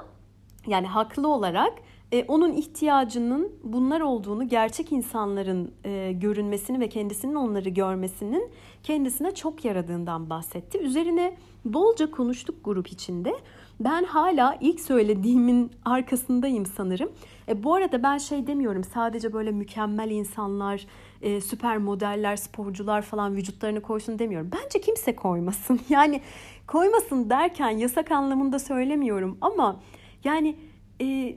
yani 0.67 0.87
haklı 0.87 1.29
olarak 1.29 1.73
e, 2.13 2.25
onun 2.29 2.53
ihtiyacının 2.53 3.53
bunlar 3.65 4.01
olduğunu, 4.01 4.49
gerçek 4.49 4.93
insanların 4.93 5.75
e, 5.85 6.13
görünmesini 6.13 6.81
ve 6.81 6.89
kendisinin 6.89 7.35
onları 7.35 7.69
görmesinin 7.69 8.51
kendisine 8.83 9.35
çok 9.35 9.65
yaradığından 9.65 10.31
bahsetti. 10.31 10.79
Üzerine 10.79 11.37
bolca 11.65 12.11
konuştuk 12.11 12.65
grup 12.65 12.89
içinde. 12.89 13.35
Ben 13.81 14.05
hala 14.05 14.59
ilk 14.61 14.81
söylediğimin 14.81 15.71
arkasındayım 15.85 16.67
sanırım. 16.67 17.13
E, 17.49 17.63
bu 17.63 17.75
arada 17.75 18.03
ben 18.03 18.19
şey 18.19 18.47
demiyorum 18.47 18.85
sadece 18.85 19.33
böyle 19.33 19.51
mükemmel 19.51 20.11
insanlar, 20.11 20.87
e, 21.23 21.41
süper 21.41 21.79
modeller, 21.79 22.37
sporcular 22.37 23.03
falan 23.03 23.37
vücutlarını 23.37 23.81
koysun 23.83 24.19
demiyorum. 24.19 24.51
Bence 24.53 24.81
kimse 24.81 25.17
koymasın. 25.17 25.81
Yani 25.89 26.21
koymasın 26.67 27.31
derken 27.31 27.71
yasak 27.71 28.11
anlamında 28.11 28.59
söylemiyorum 28.59 29.39
ama 29.41 29.81
yani... 30.25 30.57
E, 31.01 31.37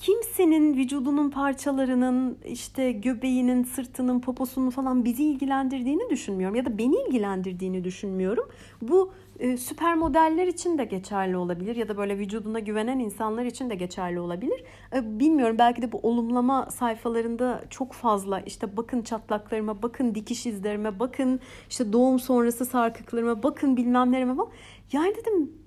kimsenin 0.00 0.76
vücudunun 0.76 1.30
parçalarının 1.30 2.38
işte 2.46 2.92
göbeğinin, 2.92 3.64
sırtının, 3.64 4.20
poposunun 4.20 4.70
falan 4.70 5.04
bizi 5.04 5.24
ilgilendirdiğini 5.24 6.10
düşünmüyorum 6.10 6.56
ya 6.56 6.64
da 6.64 6.78
beni 6.78 6.96
ilgilendirdiğini 7.06 7.84
düşünmüyorum. 7.84 8.48
Bu 8.82 9.12
süper 9.58 9.94
modeller 9.94 10.46
için 10.46 10.78
de 10.78 10.84
geçerli 10.84 11.36
olabilir 11.36 11.76
ya 11.76 11.88
da 11.88 11.96
böyle 11.96 12.18
vücuduna 12.18 12.58
güvenen 12.58 12.98
insanlar 12.98 13.44
için 13.44 13.70
de 13.70 13.74
geçerli 13.74 14.20
olabilir. 14.20 14.64
E, 14.94 15.20
bilmiyorum 15.20 15.56
belki 15.58 15.82
de 15.82 15.92
bu 15.92 15.98
olumlama 16.02 16.70
sayfalarında 16.70 17.64
çok 17.70 17.92
fazla 17.92 18.40
işte 18.40 18.76
bakın 18.76 19.02
çatlaklarıma, 19.02 19.82
bakın 19.82 20.14
dikiş 20.14 20.46
izlerime, 20.46 20.98
bakın 20.98 21.40
işte 21.70 21.92
doğum 21.92 22.18
sonrası 22.18 22.66
sarkıklarıma, 22.66 23.42
bakın 23.42 23.76
bilmem 23.76 24.12
nereme 24.12 24.34
falan. 24.34 24.50
Yani 24.92 25.14
dedim 25.16 25.60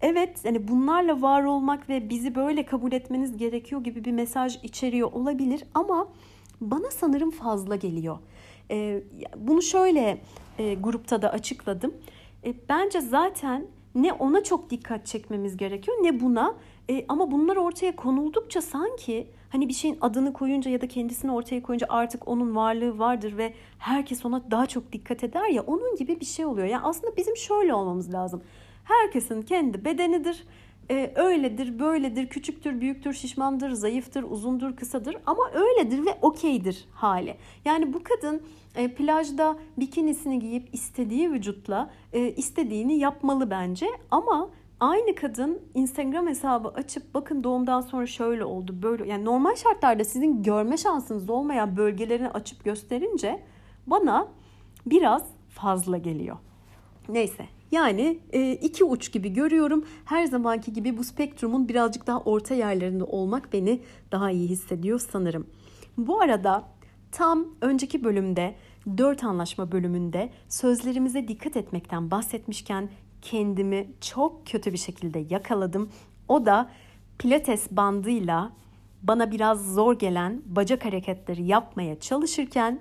Evet 0.00 0.44
hani 0.44 0.68
bunlarla 0.68 1.22
var 1.22 1.44
olmak 1.44 1.88
ve 1.88 2.10
bizi 2.10 2.34
böyle 2.34 2.66
kabul 2.66 2.92
etmeniz 2.92 3.36
gerekiyor 3.36 3.84
gibi 3.84 4.04
bir 4.04 4.12
mesaj 4.12 4.58
içeriyor 4.62 5.12
olabilir 5.12 5.64
ama 5.74 6.08
bana 6.60 6.90
sanırım 6.90 7.30
fazla 7.30 7.76
geliyor. 7.76 8.18
E, 8.70 9.02
bunu 9.36 9.62
şöyle 9.62 10.18
e, 10.58 10.74
grupta 10.74 11.22
da 11.22 11.30
açıkladım. 11.30 11.94
E, 12.46 12.54
bence 12.68 13.00
zaten 13.00 13.66
ne 13.94 14.12
ona 14.12 14.44
çok 14.44 14.70
dikkat 14.70 15.06
çekmemiz 15.06 15.56
gerekiyor 15.56 15.96
ne 16.02 16.20
buna 16.20 16.54
e, 16.90 17.04
ama 17.08 17.30
bunlar 17.30 17.56
ortaya 17.56 17.96
konuldukça 17.96 18.62
sanki 18.62 19.26
hani 19.48 19.68
bir 19.68 19.72
şeyin 19.72 19.98
adını 20.00 20.32
koyunca 20.32 20.70
ya 20.70 20.80
da 20.80 20.88
kendisini 20.88 21.32
ortaya 21.32 21.62
koyunca 21.62 21.86
artık 21.90 22.28
onun 22.28 22.56
varlığı 22.56 22.98
vardır 22.98 23.36
ve 23.36 23.54
herkes 23.78 24.24
ona 24.24 24.50
daha 24.50 24.66
çok 24.66 24.92
dikkat 24.92 25.24
eder 25.24 25.48
ya 25.48 25.62
onun 25.62 25.96
gibi 25.96 26.20
bir 26.20 26.26
şey 26.26 26.46
oluyor. 26.46 26.66
Yani 26.66 26.82
aslında 26.84 27.16
bizim 27.16 27.36
şöyle 27.36 27.74
olmamız 27.74 28.14
lazım. 28.14 28.42
Herkesin 28.84 29.42
kendi 29.42 29.84
bedenidir. 29.84 30.44
Ee, 30.90 31.12
öyledir, 31.16 31.78
böyledir, 31.78 32.28
küçüktür, 32.28 32.80
büyüktür, 32.80 33.12
şişmandır, 33.12 33.70
zayıftır, 33.70 34.22
uzundur, 34.22 34.76
kısadır 34.76 35.16
ama 35.26 35.50
öyledir 35.54 36.06
ve 36.06 36.18
okeydir 36.22 36.88
hali. 36.92 37.36
Yani 37.64 37.92
bu 37.92 38.02
kadın 38.04 38.42
e, 38.76 38.94
plajda 38.94 39.56
bikinisini 39.76 40.38
giyip 40.38 40.74
istediği 40.74 41.32
vücutla 41.32 41.90
e, 42.12 42.30
istediğini 42.30 42.98
yapmalı 42.98 43.50
bence 43.50 43.86
ama 44.10 44.50
aynı 44.80 45.14
kadın 45.14 45.60
Instagram 45.74 46.26
hesabı 46.26 46.68
açıp 46.68 47.14
bakın 47.14 47.44
doğumdan 47.44 47.80
sonra 47.80 48.06
şöyle 48.06 48.44
oldu 48.44 48.82
böyle 48.82 49.08
yani 49.08 49.24
normal 49.24 49.54
şartlarda 49.56 50.04
sizin 50.04 50.42
görme 50.42 50.76
şansınız 50.76 51.30
olmayan 51.30 51.76
bölgelerini 51.76 52.28
açıp 52.28 52.64
gösterince 52.64 53.42
bana 53.86 54.28
biraz 54.86 55.22
fazla 55.48 55.98
geliyor. 55.98 56.36
Neyse 57.08 57.46
yani 57.70 58.18
e, 58.32 58.52
iki 58.52 58.84
uç 58.84 59.12
gibi 59.12 59.32
görüyorum. 59.32 59.84
Her 60.04 60.26
zamanki 60.26 60.72
gibi 60.72 60.96
bu 60.96 61.04
spektrumun 61.04 61.68
birazcık 61.68 62.06
daha 62.06 62.20
orta 62.20 62.54
yerlerinde 62.54 63.04
olmak 63.04 63.52
beni 63.52 63.80
daha 64.12 64.30
iyi 64.30 64.48
hissediyor 64.48 64.98
sanırım. 64.98 65.46
Bu 65.98 66.20
arada 66.20 66.64
tam 67.12 67.46
önceki 67.60 68.04
bölümde 68.04 68.54
dört 68.98 69.24
anlaşma 69.24 69.72
bölümünde 69.72 70.30
sözlerimize 70.48 71.28
dikkat 71.28 71.56
etmekten 71.56 72.10
bahsetmişken 72.10 72.88
kendimi 73.22 73.88
çok 74.00 74.46
kötü 74.46 74.72
bir 74.72 74.78
şekilde 74.78 75.18
yakaladım. 75.30 75.90
O 76.28 76.46
da 76.46 76.70
pilates 77.18 77.70
bandıyla 77.70 78.52
bana 79.02 79.30
biraz 79.30 79.74
zor 79.74 79.98
gelen 79.98 80.42
bacak 80.46 80.84
hareketleri 80.84 81.42
yapmaya 81.44 82.00
çalışırken 82.00 82.80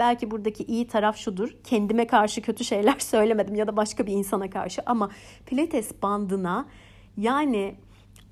Belki 0.00 0.30
buradaki 0.30 0.64
iyi 0.64 0.86
taraf 0.86 1.16
şudur. 1.16 1.50
Kendime 1.64 2.06
karşı 2.06 2.42
kötü 2.42 2.64
şeyler 2.64 2.96
söylemedim 2.98 3.54
ya 3.54 3.66
da 3.66 3.76
başka 3.76 4.06
bir 4.06 4.12
insana 4.12 4.50
karşı 4.50 4.82
ama 4.86 5.10
pilates 5.46 6.02
bandına 6.02 6.66
yani 7.16 7.74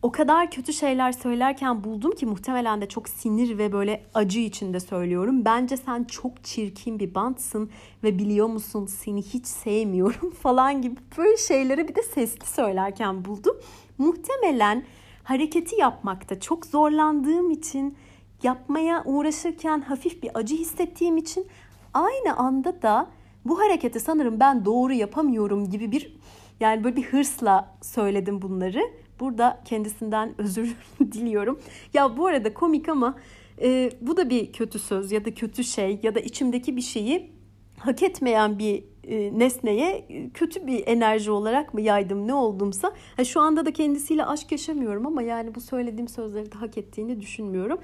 o 0.02 0.12
kadar 0.12 0.50
kötü 0.50 0.72
şeyler 0.72 1.12
söylerken 1.12 1.84
buldum 1.84 2.10
ki 2.14 2.26
muhtemelen 2.26 2.80
de 2.80 2.88
çok 2.88 3.08
sinir 3.08 3.58
ve 3.58 3.72
böyle 3.72 4.02
acı 4.14 4.40
içinde 4.40 4.80
söylüyorum. 4.80 5.44
Bence 5.44 5.76
sen 5.76 6.04
çok 6.04 6.44
çirkin 6.44 6.98
bir 6.98 7.14
bantsın 7.14 7.70
ve 8.02 8.18
biliyor 8.18 8.46
musun 8.46 8.86
seni 8.86 9.22
hiç 9.22 9.46
sevmiyorum 9.46 10.30
falan 10.42 10.82
gibi 10.82 10.96
böyle 11.18 11.36
şeyleri 11.36 11.88
bir 11.88 11.94
de 11.94 12.02
sesli 12.02 12.46
söylerken 12.46 13.24
buldum. 13.24 13.56
Muhtemelen 13.98 14.84
hareketi 15.24 15.76
yapmakta 15.76 16.40
çok 16.40 16.66
zorlandığım 16.66 17.50
için 17.50 17.96
yapmaya 18.42 19.02
uğraşırken 19.04 19.80
hafif 19.80 20.22
bir 20.22 20.30
acı 20.34 20.56
hissettiğim 20.56 21.16
için 21.16 21.46
aynı 21.94 22.36
anda 22.36 22.82
da 22.82 23.10
bu 23.44 23.60
hareketi 23.60 24.00
sanırım 24.00 24.40
ben 24.40 24.64
doğru 24.64 24.92
yapamıyorum 24.92 25.70
gibi 25.70 25.92
bir 25.92 26.16
yani 26.60 26.84
böyle 26.84 26.96
bir 26.96 27.04
hırsla 27.04 27.76
söyledim 27.82 28.42
bunları. 28.42 28.80
Burada 29.20 29.60
kendisinden 29.64 30.34
özür 30.38 30.76
diliyorum. 31.00 31.60
Ya 31.94 32.16
bu 32.16 32.26
arada 32.26 32.54
komik 32.54 32.88
ama 32.88 33.16
e, 33.62 33.90
bu 34.00 34.16
da 34.16 34.30
bir 34.30 34.52
kötü 34.52 34.78
söz 34.78 35.12
ya 35.12 35.24
da 35.24 35.34
kötü 35.34 35.64
şey 35.64 36.00
ya 36.02 36.14
da 36.14 36.20
içimdeki 36.20 36.76
bir 36.76 36.82
şeyi 36.82 37.30
hak 37.78 38.02
etmeyen 38.02 38.58
bir 38.58 38.84
e, 39.04 39.38
nesneye 39.38 40.06
e, 40.08 40.30
kötü 40.30 40.66
bir 40.66 40.86
enerji 40.86 41.30
olarak 41.30 41.74
mı 41.74 41.80
yaydım 41.80 42.26
ne 42.26 42.34
oldumsa. 42.34 42.92
Ha, 43.16 43.24
şu 43.24 43.40
anda 43.40 43.66
da 43.66 43.72
kendisiyle 43.72 44.24
aşk 44.24 44.52
yaşamıyorum 44.52 45.06
ama 45.06 45.22
yani 45.22 45.54
bu 45.54 45.60
söylediğim 45.60 46.08
sözleri 46.08 46.52
de 46.52 46.56
hak 46.56 46.78
ettiğini 46.78 47.20
düşünmüyorum. 47.20 47.78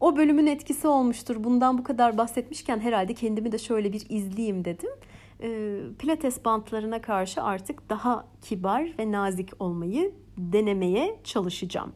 O 0.00 0.16
bölümün 0.16 0.46
etkisi 0.46 0.88
olmuştur. 0.88 1.44
Bundan 1.44 1.78
bu 1.78 1.84
kadar 1.84 2.18
bahsetmişken 2.18 2.78
herhalde 2.78 3.14
kendimi 3.14 3.52
de 3.52 3.58
şöyle 3.58 3.92
bir 3.92 4.02
izleyeyim 4.08 4.64
dedim. 4.64 4.90
E, 5.42 5.78
pilates 5.98 6.44
bantlarına 6.44 7.02
karşı 7.02 7.42
artık 7.42 7.90
daha 7.90 8.24
kibar 8.42 8.92
ve 8.98 9.12
nazik 9.12 9.50
olmayı 9.58 10.12
denemeye 10.38 11.20
çalışacağım. 11.24 11.92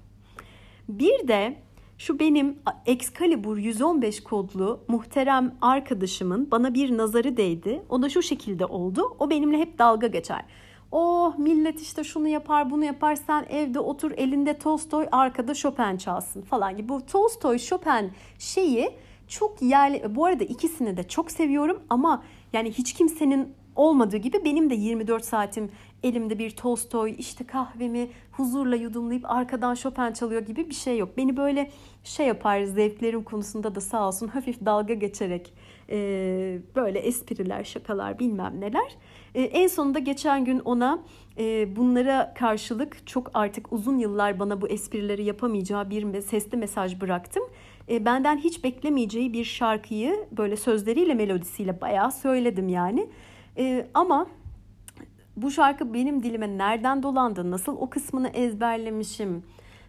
Bir 0.88 1.28
de 1.28 1.56
şu 1.98 2.18
benim 2.18 2.58
Excalibur 2.86 3.58
115 3.58 4.22
kodlu 4.22 4.80
muhterem 4.88 5.54
arkadaşımın 5.60 6.50
bana 6.50 6.74
bir 6.74 6.96
nazarı 6.96 7.36
değdi. 7.36 7.82
O 7.88 8.02
da 8.02 8.08
şu 8.08 8.22
şekilde 8.22 8.66
oldu. 8.66 9.16
O 9.18 9.30
benimle 9.30 9.58
hep 9.58 9.78
dalga 9.78 10.06
geçer. 10.06 10.44
Oh 10.92 11.38
millet 11.38 11.80
işte 11.80 12.04
şunu 12.04 12.28
yapar 12.28 12.70
bunu 12.70 12.84
yapar 12.84 13.16
sen 13.16 13.46
evde 13.50 13.80
otur 13.80 14.12
elinde 14.16 14.58
Tolstoy 14.58 15.06
arkada 15.12 15.54
Chopin 15.54 15.96
çalsın 15.96 16.42
falan 16.42 16.76
gibi. 16.76 16.88
Bu 16.88 17.06
Tolstoy 17.06 17.58
Chopin 17.58 18.12
şeyi 18.38 18.90
çok 19.28 19.62
yerli. 19.62 20.16
Bu 20.16 20.24
arada 20.24 20.44
ikisini 20.44 20.96
de 20.96 21.08
çok 21.08 21.30
seviyorum 21.30 21.82
ama 21.90 22.22
yani 22.52 22.72
hiç 22.72 22.92
kimsenin 22.92 23.54
olmadığı 23.76 24.16
gibi 24.16 24.44
benim 24.44 24.70
de 24.70 24.74
24 24.74 25.24
saatim 25.24 25.70
elimde 26.02 26.38
bir 26.38 26.50
Tolstoy 26.50 27.14
işte 27.18 27.46
kahvemi 27.46 28.08
huzurla 28.32 28.76
yudumlayıp 28.76 29.30
arkadan 29.30 29.74
Chopin 29.74 30.12
çalıyor 30.12 30.42
gibi 30.42 30.68
bir 30.68 30.74
şey 30.74 30.98
yok. 30.98 31.16
Beni 31.16 31.36
böyle 31.36 31.70
şey 32.04 32.26
yapar 32.26 32.62
zevklerim 32.62 33.24
konusunda 33.24 33.74
da 33.74 33.80
sağ 33.80 34.08
olsun 34.08 34.28
hafif 34.28 34.64
dalga 34.64 34.94
geçerek 34.94 35.54
e, 35.90 36.58
böyle 36.76 36.98
espriler 36.98 37.64
şakalar 37.64 38.18
bilmem 38.18 38.60
neler. 38.60 38.96
E, 39.34 39.42
en 39.42 39.66
sonunda 39.66 39.98
geçen 39.98 40.44
gün 40.44 40.58
ona 40.58 40.98
e, 41.38 41.76
bunlara 41.76 42.34
karşılık 42.34 43.06
çok 43.06 43.30
artık 43.34 43.72
uzun 43.72 43.98
yıllar 43.98 44.38
bana 44.38 44.60
bu 44.60 44.68
esprileri 44.68 45.24
yapamayacağı 45.24 45.90
bir 45.90 46.20
sesli 46.20 46.56
mesaj 46.56 47.00
bıraktım. 47.00 47.42
E, 47.88 48.04
benden 48.04 48.36
hiç 48.36 48.64
beklemeyeceği 48.64 49.32
bir 49.32 49.44
şarkıyı 49.44 50.26
böyle 50.32 50.56
sözleriyle 50.56 51.14
melodisiyle 51.14 51.80
bayağı 51.80 52.12
söyledim 52.12 52.68
yani. 52.68 53.08
E, 53.58 53.86
ama 53.94 54.26
bu 55.36 55.50
şarkı 55.50 55.94
benim 55.94 56.22
dilime 56.22 56.58
nereden 56.58 57.02
dolandı, 57.02 57.50
nasıl 57.50 57.76
o 57.76 57.90
kısmını 57.90 58.28
ezberlemişim, 58.28 59.42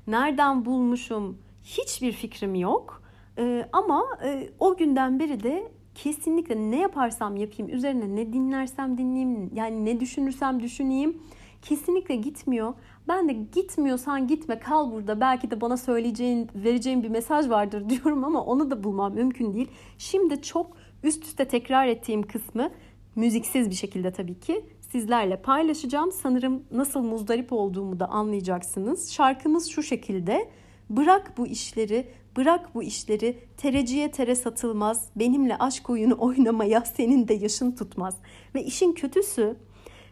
nereden 0.07 0.65
bulmuşum 0.65 1.37
hiçbir 1.63 2.11
fikrim 2.11 2.55
yok. 2.55 3.03
E, 3.37 3.69
ama 3.73 4.03
e, 4.23 4.49
o 4.59 4.77
günden 4.77 5.19
beri 5.19 5.43
de 5.43 5.71
kesinlikle 5.95 6.55
ne 6.55 6.79
yaparsam 6.79 7.37
yapayım, 7.37 7.73
üzerine 7.73 8.15
ne 8.15 8.33
dinlersem 8.33 8.97
dinleyeyim, 8.97 9.51
yani 9.53 9.85
ne 9.85 9.99
düşünürsem 9.99 10.59
düşüneyim 10.59 11.21
kesinlikle 11.63 12.15
gitmiyor. 12.15 12.73
Ben 13.07 13.29
de 13.29 13.33
gitmiyorsan 13.33 14.27
gitme 14.27 14.59
kal 14.59 14.91
burada. 14.91 15.21
Belki 15.21 15.51
de 15.51 15.61
bana 15.61 15.77
söyleyeceğin, 15.77 16.49
vereceğin 16.55 17.03
bir 17.03 17.09
mesaj 17.09 17.49
vardır 17.49 17.89
diyorum 17.89 18.23
ama 18.23 18.43
onu 18.43 18.71
da 18.71 18.83
bulmam 18.83 19.13
mümkün 19.13 19.53
değil. 19.53 19.67
Şimdi 19.97 20.41
çok 20.41 20.77
üst 21.03 21.23
üste 21.23 21.45
tekrar 21.45 21.87
ettiğim 21.87 22.23
kısmı 22.23 22.69
müziksiz 23.15 23.69
bir 23.69 23.75
şekilde 23.75 24.11
tabii 24.11 24.39
ki 24.39 24.65
sizlerle 24.91 25.37
paylaşacağım. 25.37 26.11
Sanırım 26.11 26.63
nasıl 26.71 27.01
muzdarip 27.01 27.53
olduğumu 27.53 27.99
da 27.99 28.07
anlayacaksınız. 28.07 29.11
Şarkımız 29.11 29.69
şu 29.69 29.83
şekilde. 29.83 30.49
Bırak 30.89 31.37
bu 31.37 31.47
işleri, 31.47 32.07
bırak 32.37 32.75
bu 32.75 32.83
işleri. 32.83 33.39
Tereciye 33.57 34.11
tere 34.11 34.35
satılmaz. 34.35 35.09
Benimle 35.15 35.57
aşk 35.57 35.89
oyunu 35.89 36.15
oynamaya 36.19 36.81
senin 36.81 37.27
de 37.27 37.33
yaşın 37.33 37.71
tutmaz. 37.71 38.15
Ve 38.55 38.63
işin 38.63 38.93
kötüsü 38.93 39.55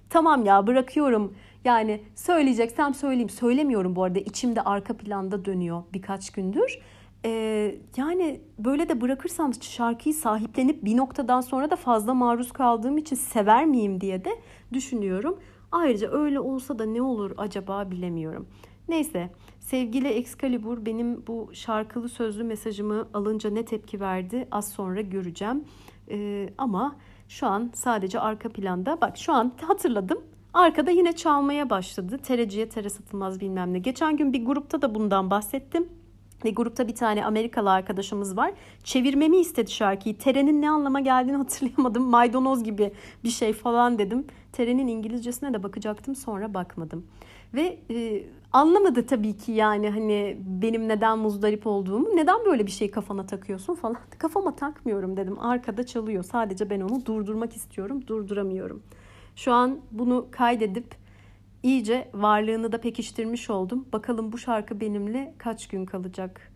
tamam 0.09 0.45
ya 0.45 0.67
bırakıyorum. 0.67 1.35
Yani 1.65 2.01
söyleyeceksem 2.15 2.93
söyleyeyim. 2.93 3.29
Söylemiyorum 3.29 3.95
bu 3.95 4.03
arada. 4.03 4.19
İçimde 4.19 4.61
arka 4.61 4.97
planda 4.97 5.45
dönüyor 5.45 5.83
birkaç 5.93 6.29
gündür. 6.29 6.79
Ee, 7.25 7.75
yani 7.97 8.41
böyle 8.59 8.89
de 8.89 9.01
bırakırsam 9.01 9.53
şarkıyı 9.53 10.15
sahiplenip 10.15 10.85
bir 10.85 10.97
noktadan 10.97 11.41
sonra 11.41 11.71
da 11.71 11.75
fazla 11.75 12.13
maruz 12.13 12.51
kaldığım 12.51 12.97
için 12.97 13.15
sever 13.15 13.65
miyim 13.65 14.01
diye 14.01 14.25
de 14.25 14.29
düşünüyorum. 14.73 15.39
Ayrıca 15.71 16.11
öyle 16.11 16.39
olsa 16.39 16.79
da 16.79 16.85
ne 16.85 17.01
olur 17.01 17.31
acaba 17.37 17.91
bilemiyorum. 17.91 18.47
Neyse 18.89 19.29
sevgili 19.61 20.07
Excalibur 20.07 20.85
benim 20.85 21.27
bu 21.27 21.49
şarkılı 21.53 22.09
sözlü 22.09 22.43
mesajımı 22.43 23.07
alınca 23.13 23.49
ne 23.49 23.65
tepki 23.65 23.99
verdi 23.99 24.47
az 24.51 24.69
sonra 24.69 25.01
göreceğim. 25.01 25.63
Ee, 26.09 26.49
ama 26.57 26.95
şu 27.27 27.47
an 27.47 27.71
sadece 27.73 28.19
arka 28.19 28.49
planda 28.49 29.01
bak 29.01 29.17
şu 29.17 29.33
an 29.33 29.51
hatırladım. 29.61 30.21
Arkada 30.53 30.91
yine 30.91 31.15
çalmaya 31.15 31.69
başladı. 31.69 32.17
Tereciye 32.17 32.69
tere 32.69 32.89
satılmaz 32.89 33.39
bilmem 33.39 33.73
ne. 33.73 33.79
Geçen 33.79 34.17
gün 34.17 34.33
bir 34.33 34.45
grupta 34.45 34.81
da 34.81 34.95
bundan 34.95 35.29
bahsettim. 35.29 35.89
Ve 36.45 36.49
grupta 36.49 36.87
bir 36.87 36.95
tane 36.95 37.25
Amerikalı 37.25 37.71
arkadaşımız 37.71 38.37
var. 38.37 38.51
Çevirmemi 38.83 39.37
istedi 39.37 39.71
şarkıyı. 39.71 40.17
Terenin 40.17 40.61
ne 40.61 40.69
anlama 40.69 40.99
geldiğini 40.99 41.37
hatırlayamadım. 41.43 42.03
Maydanoz 42.03 42.63
gibi 42.63 42.91
bir 43.23 43.29
şey 43.29 43.53
falan 43.53 43.99
dedim. 43.99 44.27
Terenin 44.51 44.87
İngilizcesine 44.87 45.53
de 45.53 45.63
bakacaktım 45.63 46.15
sonra 46.15 46.53
bakmadım. 46.53 47.05
Ve 47.53 47.79
e, 47.89 48.23
anlamadı 48.51 49.05
tabii 49.05 49.37
ki 49.37 49.51
yani 49.51 49.89
hani 49.89 50.37
benim 50.45 50.87
neden 50.87 51.19
muzdarip 51.19 51.67
olduğumu. 51.67 52.15
Neden 52.15 52.45
böyle 52.45 52.65
bir 52.65 52.71
şey 52.71 52.91
kafana 52.91 53.25
takıyorsun 53.25 53.75
falan. 53.75 53.97
Kafama 54.17 54.55
takmıyorum 54.55 55.17
dedim. 55.17 55.39
Arkada 55.39 55.85
çalıyor. 55.85 56.23
Sadece 56.23 56.69
ben 56.69 56.81
onu 56.81 57.05
durdurmak 57.05 57.55
istiyorum. 57.55 58.07
Durduramıyorum. 58.07 58.83
Şu 59.35 59.53
an 59.53 59.79
bunu 59.91 60.27
kaydedip 60.31 60.95
iyice 61.63 62.11
varlığını 62.13 62.71
da 62.71 62.81
pekiştirmiş 62.81 63.49
oldum. 63.49 63.85
Bakalım 63.93 64.31
bu 64.31 64.37
şarkı 64.37 64.79
benimle 64.79 65.33
kaç 65.37 65.67
gün 65.67 65.85
kalacak. 65.85 66.50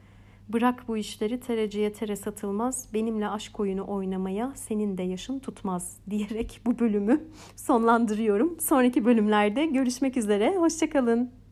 Bırak 0.50 0.88
bu 0.88 0.98
işleri 0.98 1.40
tereciye 1.40 1.94
tere 1.94 2.16
satılmaz. 2.16 2.88
Benimle 2.94 3.28
aşk 3.30 3.60
oyunu 3.60 3.88
oynamaya 3.88 4.54
senin 4.56 4.98
de 4.98 5.04
yaşın 5.04 5.40
tutmaz 5.40 5.98
diyerek 6.10 6.62
bu 6.66 6.80
bölümü 6.80 7.24
sonlandırıyorum. 7.56 8.60
Sonraki 8.60 9.06
bölümlerde 9.06 9.66
görüşmek 9.66 10.18
üzere. 10.18 10.56
Hoşçakalın. 10.58 11.45